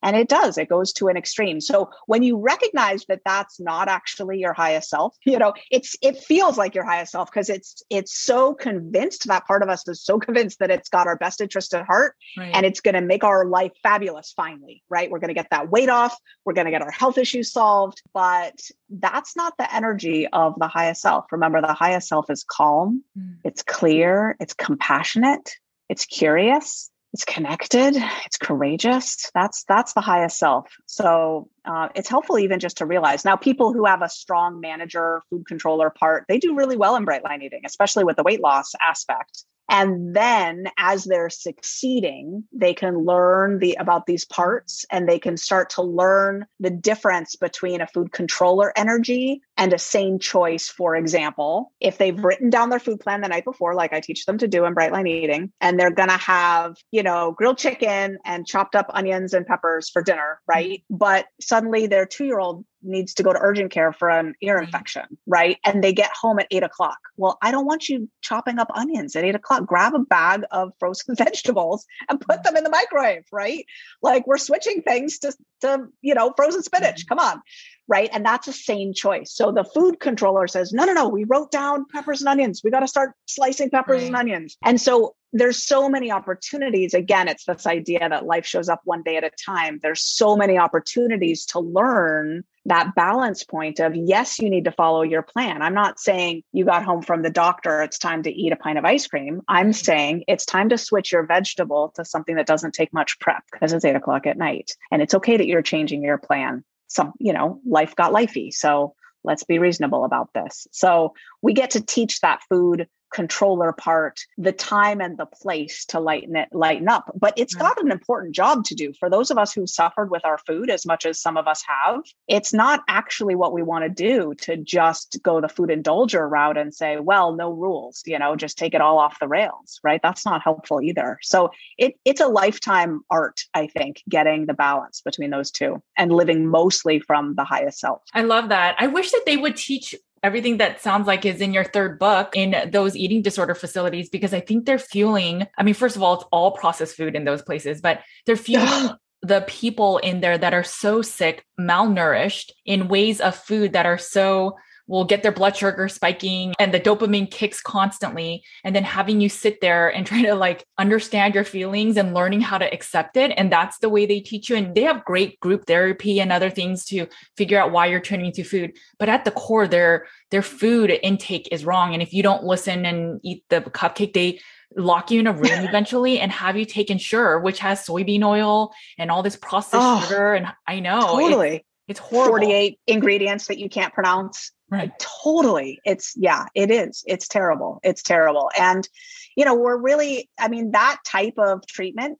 [0.02, 1.60] And it does, it goes to an extreme.
[1.60, 6.18] So when you recognize that that's not actually your highest self, you know, it's, it
[6.18, 10.02] feels like your highest self because it's, it's so convinced that part of us is
[10.02, 12.50] so convinced that it's got our best interest at heart right.
[12.54, 15.10] and it's going to make our life fabulous finally, right?
[15.10, 16.16] We're going to get that weight off.
[16.44, 18.02] We're going to get our health issues solved.
[18.12, 18.58] But
[18.90, 21.26] that's not the energy of the highest self.
[21.32, 23.36] Remember, the highest self is calm, mm.
[23.44, 25.56] it's clear, it's compassionate,
[25.88, 27.94] it's curious it's connected.
[28.24, 29.30] It's courageous.
[29.34, 30.68] That's that's the highest self.
[30.86, 33.24] So uh, it's helpful even just to realize.
[33.24, 37.04] Now people who have a strong manager food controller part they do really well in
[37.04, 42.74] bright line eating especially with the weight loss aspect and then as they're succeeding they
[42.74, 47.80] can learn the about these parts and they can start to learn the difference between
[47.80, 50.68] a food controller energy and a sane choice.
[50.68, 52.26] For example if they've mm-hmm.
[52.26, 54.74] written down their food plan the night before like i teach them to do in
[54.74, 58.86] bright line eating and they're going to have you know grilled chicken and chopped up
[58.90, 60.58] onions and peppers for dinner mm-hmm.
[60.58, 60.84] right?
[60.90, 64.56] But suddenly their two year old needs to go to urgent care for an ear
[64.56, 64.64] mm-hmm.
[64.64, 65.58] infection, right?
[65.64, 66.98] And they get home at eight o'clock.
[67.16, 69.66] Well, I don't want you chopping up onions at eight o'clock.
[69.66, 72.42] Grab a bag of frozen vegetables and put mm-hmm.
[72.44, 73.64] them in the microwave, right?
[74.02, 77.00] Like we're switching things to, to you know, frozen spinach.
[77.00, 77.08] Mm-hmm.
[77.08, 77.42] Come on.
[77.88, 78.08] Right.
[78.12, 79.34] And that's a sane choice.
[79.34, 82.62] So the food controller says, no, no, no, we wrote down peppers and onions.
[82.64, 84.06] We got to start slicing peppers right.
[84.06, 84.56] and onions.
[84.64, 86.94] And so there's so many opportunities.
[86.94, 89.80] Again, it's this idea that life shows up one day at a time.
[89.82, 95.02] There's so many opportunities to learn that balance point of yes, you need to follow
[95.02, 95.62] your plan.
[95.62, 98.78] I'm not saying you got home from the doctor, it's time to eat a pint
[98.78, 99.42] of ice cream.
[99.48, 99.72] I'm mm-hmm.
[99.72, 103.72] saying it's time to switch your vegetable to something that doesn't take much prep because
[103.72, 104.72] it's eight o'clock at night.
[104.90, 106.64] And it's okay that you're changing your plan.
[106.86, 108.52] Some, you know, life got lifey.
[108.52, 108.94] So
[109.24, 110.66] let's be reasonable about this.
[110.72, 116.00] So we get to teach that food controller part the time and the place to
[116.00, 117.10] lighten it lighten up.
[117.18, 117.64] But it's mm-hmm.
[117.64, 118.92] got an important job to do.
[118.98, 121.62] For those of us who suffered with our food as much as some of us
[121.66, 126.28] have it's not actually what we want to do to just go the food indulger
[126.28, 129.80] route and say well no rules you know just take it all off the rails
[129.84, 130.00] right?
[130.02, 131.18] That's not helpful either.
[131.22, 136.12] So it, it's a lifetime art i think getting the balance between those two and
[136.12, 138.02] living mostly from the highest self.
[138.14, 138.76] I love that.
[138.78, 142.36] I wish that they would teach everything that sounds like is in your third book
[142.36, 145.46] in those eating disorder facilities because I think they're fueling.
[145.58, 148.96] I mean, first of all, it's all processed food in those places, but they're fueling
[149.22, 153.98] the people in there that are so sick, malnourished in ways of food that are
[153.98, 154.56] so
[154.86, 158.42] will get their blood sugar spiking and the dopamine kicks constantly.
[158.64, 162.40] And then having you sit there and try to like understand your feelings and learning
[162.40, 163.32] how to accept it.
[163.36, 164.56] And that's the way they teach you.
[164.56, 167.06] And they have great group therapy and other things to
[167.36, 168.72] figure out why you're turning to food.
[168.98, 171.94] But at the core their their food intake is wrong.
[171.94, 174.40] And if you don't listen and eat the cupcake they
[174.76, 178.72] lock you in a room eventually and have you take Ensure which has soybean oil
[178.98, 180.34] and all this processed oh, sugar.
[180.34, 182.38] And i know totally it's horrible.
[182.38, 184.52] 48 ingredients that you can't pronounce.
[184.70, 184.92] Right.
[184.98, 185.80] Totally.
[185.84, 187.04] It's, yeah, it is.
[187.06, 187.80] It's terrible.
[187.82, 188.50] It's terrible.
[188.58, 188.88] And,
[189.36, 192.18] you know, we're really, I mean, that type of treatment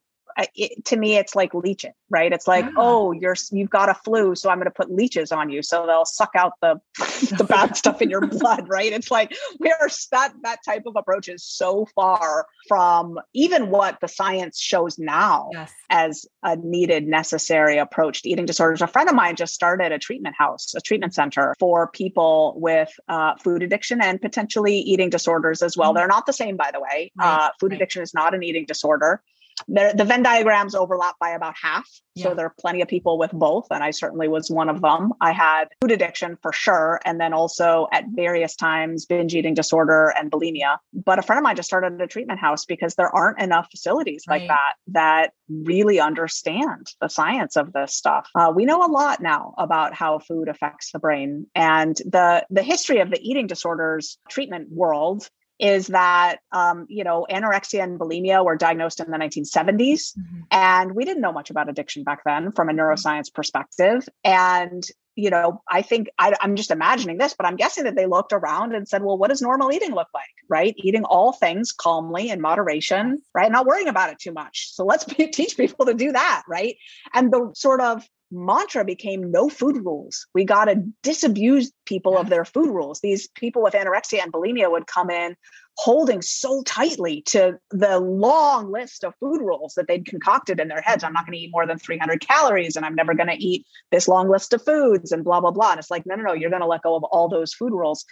[0.55, 4.35] it, to me it's like leeching right it's like oh you're you've got a flu
[4.35, 6.81] so i'm going to put leeches on you so they'll suck out the
[7.37, 11.29] the bad stuff in your blood right it's like we're that that type of approach
[11.29, 15.73] is so far from even what the science shows now yes.
[15.91, 19.99] as a needed necessary approach to eating disorders a friend of mine just started a
[19.99, 25.63] treatment house a treatment center for people with uh, food addiction and potentially eating disorders
[25.63, 25.99] as well mm-hmm.
[25.99, 27.27] they're not the same by the way right.
[27.27, 27.77] uh, food right.
[27.77, 29.23] addiction is not an eating disorder
[29.69, 31.89] the, Venn diagrams overlap by about half.
[32.15, 32.25] Yeah.
[32.25, 33.67] So there are plenty of people with both.
[33.71, 35.13] And I certainly was one of them.
[35.21, 37.01] I had food addiction for sure.
[37.05, 40.79] And then also at various times, binge eating disorder and bulimia.
[40.93, 44.25] But a friend of mine just started a treatment house because there aren't enough facilities
[44.29, 44.41] right.
[44.41, 48.29] like that that really understand the science of this stuff.
[48.35, 51.47] Uh, we know a lot now about how food affects the brain.
[51.55, 55.29] And the, the history of the eating disorders treatment world
[55.63, 60.41] is that um, you know anorexia and bulimia were diagnosed in the 1970s mm-hmm.
[60.51, 62.81] and we didn't know much about addiction back then from a mm-hmm.
[62.81, 64.07] neuroscience perspective.
[64.25, 64.85] And
[65.15, 68.33] you know i think I, i'm just imagining this but i'm guessing that they looked
[68.33, 70.25] around and said well what does normal eating look like?
[70.49, 70.75] Right?
[70.79, 73.53] Eating all things calmly in moderation right?
[73.53, 74.73] Not worrying about it too much.
[74.73, 76.77] So let's be, teach people to do that right?
[77.13, 78.03] And the sort of
[78.33, 80.27] mantra became no food rules.
[80.35, 83.01] We got to disabuse people of their food rules.
[83.01, 85.37] These people with anorexia and bulimia would come in
[85.77, 90.83] holding so tightly to the long list of food rules that they'd concocted in their
[90.83, 91.05] heads.
[91.05, 93.67] I'm not going to eat more than 300 calories and I'm never going to eat
[93.91, 95.73] this long list of foods and blah, blah, blah.
[95.73, 97.73] And it's like, no, no, no, you're going to let go of all those food
[97.73, 98.05] rules.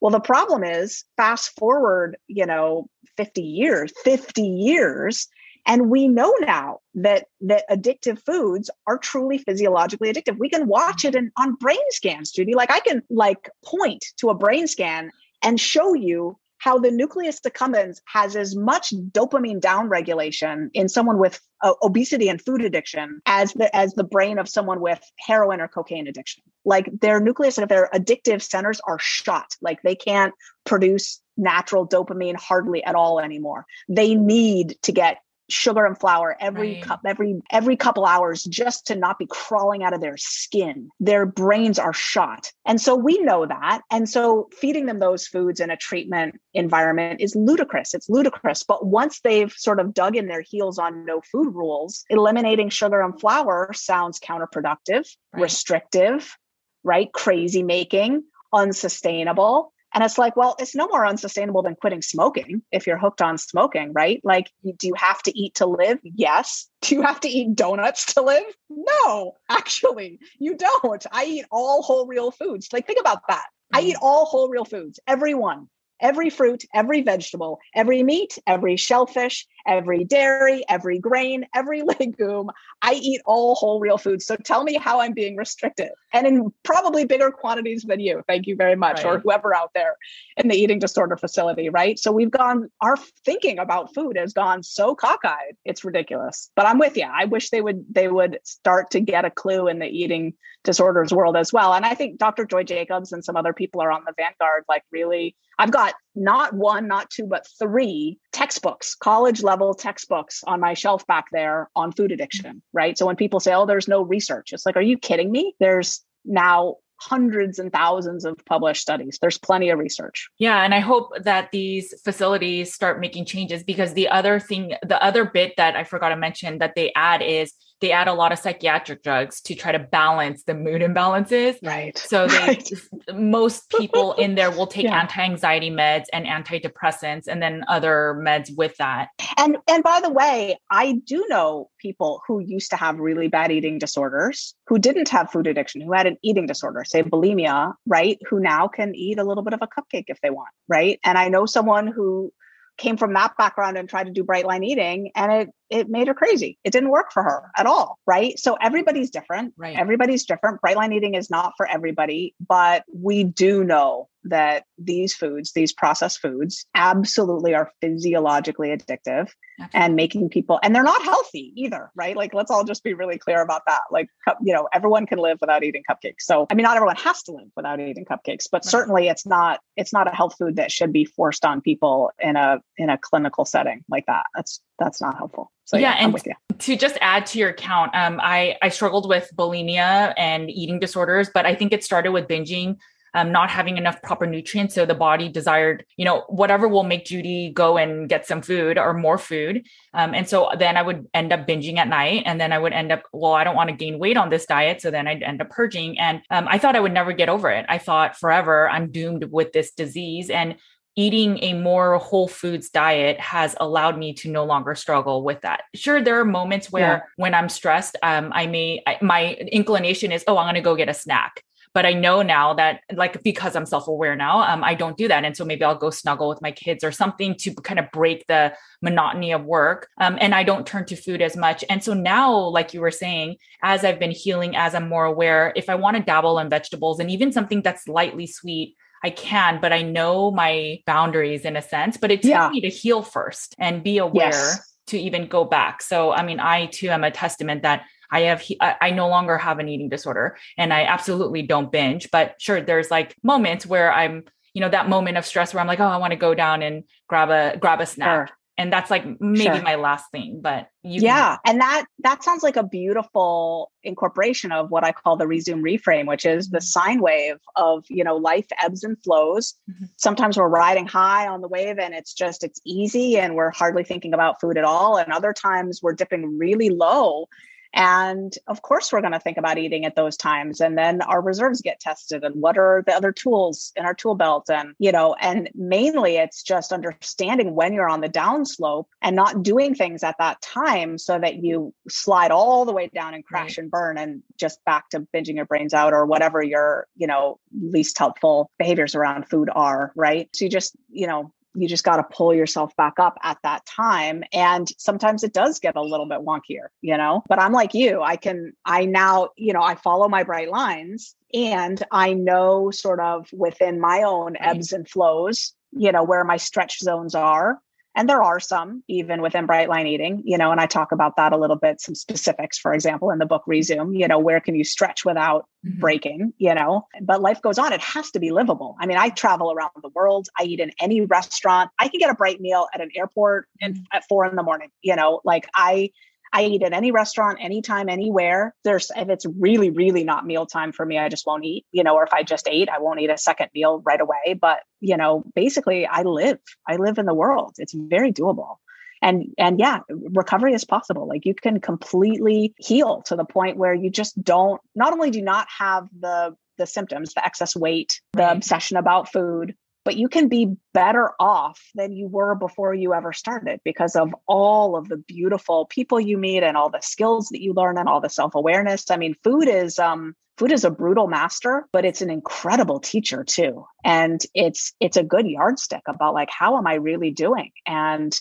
[0.00, 5.28] Well, the problem is fast forward, you know, 50 years, 50 years,
[5.66, 10.38] And we know now that that addictive foods are truly physiologically addictive.
[10.38, 12.54] We can watch it in, on brain scans, Judy.
[12.54, 15.10] Like I can like point to a brain scan
[15.42, 21.40] and show you how the nucleus accumbens has as much dopamine downregulation in someone with
[21.62, 25.66] uh, obesity and food addiction as the as the brain of someone with heroin or
[25.66, 26.42] cocaine addiction.
[26.64, 29.56] Like their nucleus of their addictive centers are shot.
[29.60, 30.34] Like they can't
[30.64, 33.66] produce natural dopamine hardly at all anymore.
[33.88, 35.18] They need to get
[35.52, 36.82] sugar and flour every right.
[36.82, 40.88] cup every every couple hours just to not be crawling out of their skin.
[41.00, 42.52] Their brains are shot.
[42.64, 43.82] And so we know that.
[43.90, 47.94] And so feeding them those foods in a treatment environment is ludicrous.
[47.94, 48.62] It's ludicrous.
[48.62, 53.00] But once they've sort of dug in their heels on no food rules eliminating sugar
[53.00, 55.42] and flour sounds counterproductive right.
[55.42, 56.36] restrictive
[56.84, 57.12] right?
[57.12, 62.86] Crazy making unsustainable and it's like, well, it's no more unsustainable than quitting smoking if
[62.86, 64.20] you're hooked on smoking, right?
[64.24, 65.98] Like, do you have to eat to live?
[66.02, 66.68] Yes.
[66.82, 68.42] Do you have to eat donuts to live?
[68.68, 71.06] No, actually, you don't.
[71.12, 72.68] I eat all whole real foods.
[72.72, 73.46] Like, think about that.
[73.72, 74.02] I eat mm.
[74.02, 75.68] all whole real foods, every one
[76.02, 82.50] every fruit, every vegetable, every meat, every shellfish, every dairy, every grain, every legume.
[82.82, 84.26] I eat all whole real foods.
[84.26, 88.22] So tell me how I'm being restricted and in probably bigger quantities than you.
[88.26, 89.06] Thank you very much, right.
[89.06, 89.96] or whoever out there
[90.36, 91.98] in the eating disorder facility, right?
[91.98, 95.56] So we've gone, our thinking about food has gone so cockeyed.
[95.64, 96.50] It's ridiculous.
[96.56, 97.06] But I'm with you.
[97.12, 100.34] I wish they would they would start to get a clue in the eating
[100.64, 101.74] disorders world as well.
[101.74, 102.44] And I think Dr.
[102.44, 106.54] Joy Jacobs and some other people are on the vanguard, like really I've got not
[106.54, 111.92] one, not two, but three textbooks, college level textbooks on my shelf back there on
[111.92, 112.98] food addiction, right?
[112.98, 115.54] So when people say, oh, there's no research, it's like, are you kidding me?
[115.58, 119.18] There's now hundreds and thousands of published studies.
[119.20, 120.28] There's plenty of research.
[120.38, 120.62] Yeah.
[120.62, 125.24] And I hope that these facilities start making changes because the other thing, the other
[125.24, 128.38] bit that I forgot to mention that they add is they add a lot of
[128.38, 131.58] psychiatric drugs to try to balance the mood imbalances.
[131.62, 131.98] Right.
[131.98, 132.72] So they right.
[133.12, 135.00] most people in there will take yeah.
[135.00, 139.08] anti-anxiety meds and antidepressants and then other meds with that.
[139.36, 143.50] And and by the way, I do know people who used to have really bad
[143.50, 148.18] eating disorders, who didn't have food addiction, who had an eating disorder, say bulimia, right?
[148.30, 151.00] Who now can eat a little bit of a cupcake if they want, right?
[151.04, 152.32] And I know someone who
[152.78, 156.06] came from that background and tried to do bright line eating and it it made
[156.08, 156.58] her crazy.
[156.64, 158.38] It didn't work for her at all, right?
[158.38, 159.54] So everybody's different.
[159.56, 159.76] Right.
[159.76, 160.60] Everybody's different.
[160.60, 165.72] Bright line eating is not for everybody, but we do know that these foods, these
[165.72, 169.30] processed foods, absolutely are physiologically addictive
[169.74, 172.16] and making people, and they're not healthy either, right?
[172.16, 173.80] Like, let's all just be really clear about that.
[173.90, 174.06] Like,
[174.40, 176.20] you know, everyone can live without eating cupcakes.
[176.20, 178.70] So, I mean, not everyone has to live without eating cupcakes, but right.
[178.70, 182.36] certainly it's not, it's not a health food that should be forced on people in
[182.36, 184.26] a, in a clinical setting like that.
[184.36, 185.52] That's, that's not helpful.
[185.64, 189.30] So yeah, yeah and to just add to your count, um, I I struggled with
[189.36, 192.76] bulimia and eating disorders, but I think it started with binging
[193.14, 194.74] um, not having enough proper nutrients.
[194.74, 198.78] So the body desired, you know, whatever will make Judy go and get some food
[198.78, 199.66] or more food.
[199.92, 202.22] Um, and so then I would end up binging at night.
[202.24, 204.46] And then I would end up, well, I don't want to gain weight on this
[204.46, 204.80] diet.
[204.80, 205.98] So then I'd end up purging.
[205.98, 207.66] And um, I thought I would never get over it.
[207.68, 210.30] I thought forever I'm doomed with this disease.
[210.30, 210.56] And
[210.96, 215.64] eating a more whole foods diet has allowed me to no longer struggle with that.
[215.74, 217.00] Sure, there are moments where yeah.
[217.16, 220.76] when I'm stressed, um, I may, I, my inclination is, oh, I'm going to go
[220.76, 221.42] get a snack
[221.74, 225.24] but i know now that like because i'm self-aware now um, i don't do that
[225.24, 228.26] and so maybe i'll go snuggle with my kids or something to kind of break
[228.26, 231.94] the monotony of work um, and i don't turn to food as much and so
[231.94, 235.74] now like you were saying as i've been healing as i'm more aware if i
[235.74, 239.82] want to dabble in vegetables and even something that's lightly sweet I can, but I
[239.82, 241.96] know my boundaries in a sense.
[241.96, 242.48] But it took yeah.
[242.50, 244.74] me to heal first and be aware yes.
[244.88, 245.82] to even go back.
[245.82, 249.58] So, I mean, I too am a testament that I have, I no longer have
[249.58, 254.24] an eating disorder and I absolutely don't binge, but sure, there's like moments where I'm,
[254.52, 256.60] you know, that moment of stress where I'm like, oh, I want to go down
[256.60, 258.28] and grab a, grab a snack.
[258.28, 258.36] Sure.
[258.58, 259.62] And that's like maybe sure.
[259.62, 261.38] my last thing, but yeah.
[261.44, 265.62] Can- and that, that sounds like a beautiful incorporation of what I call the Rezoom
[265.62, 266.64] reframe, which is the mm-hmm.
[266.64, 269.54] sine wave of, you know, life ebbs and flows.
[269.70, 269.86] Mm-hmm.
[269.96, 273.84] Sometimes we're riding high on the wave and it's just, it's easy and we're hardly
[273.84, 274.98] thinking about food at all.
[274.98, 277.28] And other times we're dipping really low
[277.74, 280.60] and of course, we're going to think about eating at those times.
[280.60, 284.14] And then our reserves get tested and what are the other tools in our tool
[284.14, 284.50] belt?
[284.50, 289.42] And, you know, and mainly it's just understanding when you're on the downslope and not
[289.42, 293.56] doing things at that time so that you slide all the way down and crash
[293.56, 293.58] right.
[293.58, 297.38] and burn and just back to binging your brains out or whatever your, you know,
[297.58, 299.92] least helpful behaviors around food are.
[299.96, 300.28] Right.
[300.34, 303.64] So you just, you know, you just got to pull yourself back up at that
[303.66, 307.22] time and sometimes it does get a little bit wonkier you know?
[307.28, 311.14] But i'm like you i can i now you know i follow my bright lines
[311.34, 316.36] and i know sort of within my own ebbs and flows you know where my
[316.36, 317.58] stretch zones are
[317.94, 321.16] and there are some even within bright line eating you know and i talk about
[321.16, 324.40] that a little bit some specifics for example in the book Rezoom you know where
[324.40, 325.80] can you stretch without mm-hmm.
[325.80, 329.08] breaking you know but life goes on it has to be livable i mean i
[329.10, 332.66] travel around the world i eat in any restaurant i can get a bright meal
[332.74, 333.96] at an airport and mm-hmm.
[333.96, 335.90] at four in the morning you know like i
[336.32, 338.54] I eat at any restaurant, anytime, anywhere.
[338.64, 341.94] There's, if it's really, really not mealtime for me, I just won't eat, you know,
[341.94, 344.38] or if I just ate, I won't eat a second meal right away.
[344.40, 347.56] But, you know, basically I live, I live in the world.
[347.58, 348.56] It's very doable.
[349.02, 351.06] And, and yeah, recovery is possible.
[351.08, 355.18] Like you can completely heal to the point where you just don't, not only do
[355.18, 359.54] you not have the, the symptoms, the excess weight, the obsession about food,
[359.84, 364.14] but you can be better off than you were before you ever started because of
[364.26, 367.88] all of the beautiful people you meet and all the skills that you learn and
[367.88, 368.90] all the self-awareness.
[368.90, 373.24] I mean food is um food is a brutal master but it's an incredible teacher
[373.24, 373.64] too.
[373.84, 377.50] And it's it's a good yardstick about like how am i really doing?
[377.66, 378.18] And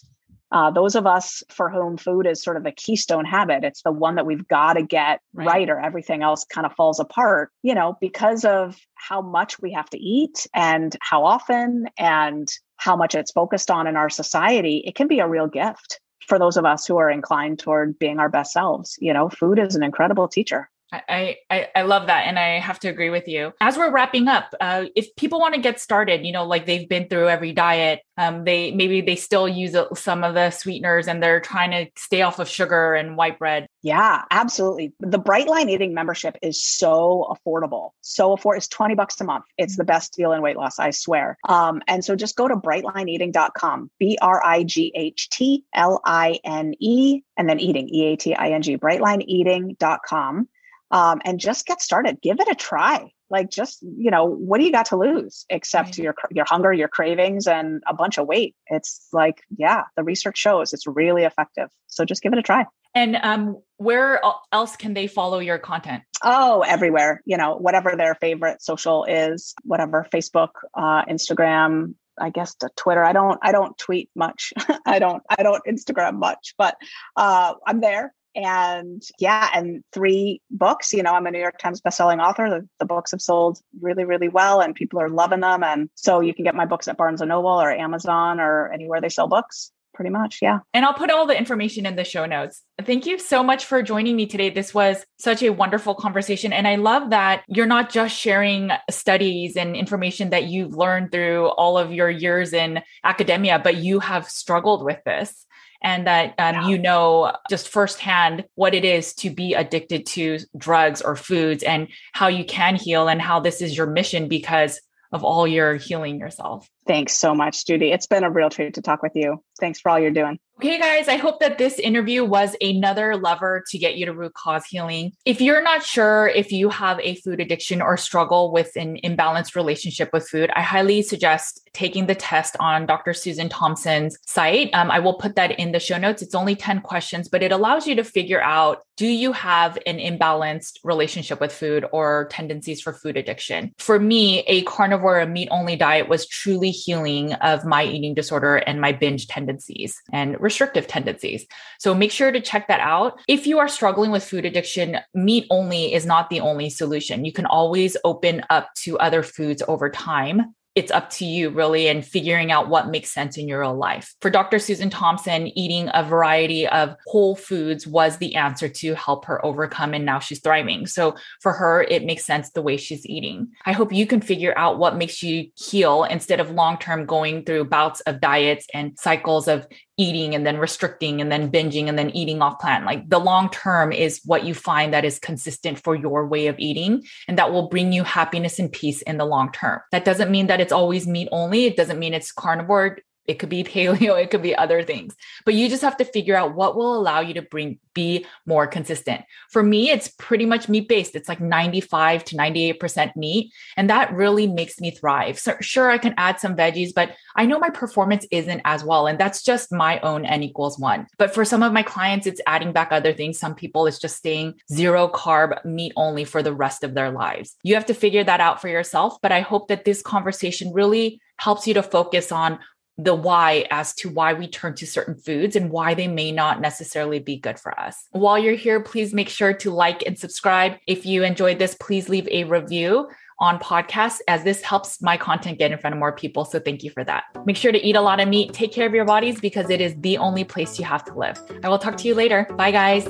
[0.52, 3.92] uh, those of us for whom food is sort of a keystone habit, it's the
[3.92, 5.48] one that we've got to get right.
[5.48, 9.72] right, or everything else kind of falls apart, you know, because of how much we
[9.72, 14.84] have to eat and how often and how much it's focused on in our society,
[14.86, 18.20] it can be a real gift for those of us who are inclined toward being
[18.20, 18.98] our best selves.
[19.00, 20.70] You know, food is an incredible teacher.
[20.92, 22.28] I, I, I love that.
[22.28, 23.54] And I have to agree with you.
[23.62, 26.88] As we're wrapping up, uh, if people want to get started, you know, like they've
[26.88, 31.24] been through every diet, um, they maybe they still use some of the sweeteners and
[31.24, 33.68] they're trying to stay off of sugar and white bread.
[33.82, 34.94] Yeah, absolutely.
[35.00, 37.92] The Brightline Eating membership is so affordable.
[38.02, 39.46] So afford it's 20 bucks a month.
[39.58, 41.38] It's the best deal in weight loss, I swear.
[41.48, 46.40] Um, and so just go to brightlineeating.com, B R I G H T L I
[46.44, 50.48] N E, and then eating, E A T I N G, brightlineeating.com
[50.92, 52.22] um, and just get started.
[52.22, 53.12] Give it a try.
[53.30, 56.00] Like, just you know, what do you got to lose except right.
[56.00, 58.56] your your hunger, your cravings, and a bunch of weight?
[58.68, 61.70] It's like, yeah, the research shows it's really effective.
[61.88, 62.66] So just give it a try.
[62.94, 64.22] And um, where
[64.52, 66.04] else can they follow your content?
[66.24, 67.22] Oh, everywhere.
[67.26, 73.04] You know, whatever their favorite social is, whatever Facebook, uh, Instagram, I guess to Twitter.
[73.04, 74.52] I don't I don't tweet much.
[74.86, 76.76] I don't I don't Instagram much, but
[77.16, 81.82] uh, I'm there and yeah and three books you know i'm a new york times
[81.82, 82.50] bestselling author.
[82.50, 85.64] The, the, books have sold really really well and people are loving them.
[85.64, 89.02] And so you can get my books at barnes and noble or amazon or anywhere
[89.02, 90.60] they sell books pretty much yeah.
[90.74, 92.62] And i'll put all the information in the show notes.
[92.82, 94.50] Thank you so much for joining me today.
[94.50, 99.56] This was such a wonderful conversation and i love that you're not just sharing studies
[99.56, 104.28] and information that you've learned through all of your years in academia but you have
[104.28, 105.46] struggled with this
[105.82, 106.68] and that um, yeah.
[106.68, 111.88] you know just firsthand what it is to be addicted to drugs or foods and
[112.14, 114.80] how you can heal and how this is your mission because
[115.12, 116.70] of all your healing yourself.
[116.88, 117.92] Thanks so much, Judy.
[117.92, 119.44] It's been a real treat to talk with you.
[119.60, 120.40] Thanks for all you're doing.
[120.58, 124.36] Okay, guys, I hope that this interview was another lever to get you to root
[124.36, 125.12] cause healing.
[125.26, 129.56] If you're not sure if you have a food addiction or struggle with an imbalanced
[129.56, 133.14] relationship with food, I highly suggest taking the test on Dr.
[133.14, 134.70] Susan Thompson's site.
[134.74, 136.22] Um, I will put that in the show notes.
[136.22, 139.98] It's only 10 questions, but it allows you to figure out do you have an
[139.98, 143.74] imbalanced relationship with food or tendencies for food addiction?
[143.80, 148.82] For me, a carnivore, meat only diet was truly healing of my eating disorder and
[148.82, 151.46] my binge tendencies and restrictive tendencies.
[151.80, 153.20] So make sure to check that out.
[153.28, 157.26] If you are struggling with food addiction, meat only is not the only solution.
[157.26, 161.88] You can always open up to other foods over time it's up to you really
[161.88, 164.16] and figuring out what makes sense in your real life.
[164.22, 164.58] For Dr.
[164.58, 169.94] Susan Thompson, eating a variety of whole foods was the answer to help her overcome
[169.94, 170.88] and now she's thriving.
[170.88, 173.50] So for her, it makes sense the way she's eating.
[173.66, 177.44] I hope you can figure out what makes you heal instead of long term going
[177.44, 179.68] through bouts of diets and cycles of
[180.02, 182.86] eating and then restricting and then binging and then eating off plan.
[182.86, 186.58] Like the long term is what you find that is consistent for your way of
[186.58, 189.80] eating and that will bring you happiness and peace in the long term.
[189.92, 191.66] That doesn't mean that it's always meat only.
[191.66, 192.98] It doesn't mean it's carnivore.
[193.28, 195.16] It could be paleo, it could be other things.
[195.46, 198.68] But you just have to figure out what will allow you to bring be more
[198.68, 199.22] consistent.
[199.50, 201.16] For me, it's pretty much meat based.
[201.16, 203.52] It's like 95 to 98% meat.
[203.78, 205.40] And that really makes me thrive.
[205.40, 209.08] So sure, I can add some veggies, but I know my performance isn't as well.
[209.08, 211.08] And that's just my own N equals one.
[211.18, 213.40] But for some of my clients, it's adding back other things.
[213.40, 217.56] Some people, it's just staying zero carb meat only for the rest of their lives.
[217.64, 219.18] You have to figure that out for yourself.
[219.22, 222.60] But I hope that this conversation really helps you to focus on
[223.04, 226.62] the why as to why we turn to certain foods and why they may not
[226.62, 228.08] necessarily be good for us.
[228.12, 230.74] While you're here, please make sure to like and subscribe.
[230.88, 235.58] If you enjoyed this, please leave a review on podcasts as this helps my content
[235.58, 236.46] get in front of more people.
[236.46, 237.24] So thank you for that.
[237.46, 239.82] Make sure to eat a lot of meat, take care of your bodies because it
[239.82, 241.42] is the only place you have to live.
[241.64, 242.48] I will talk to you later.
[242.56, 243.10] Bye, guys.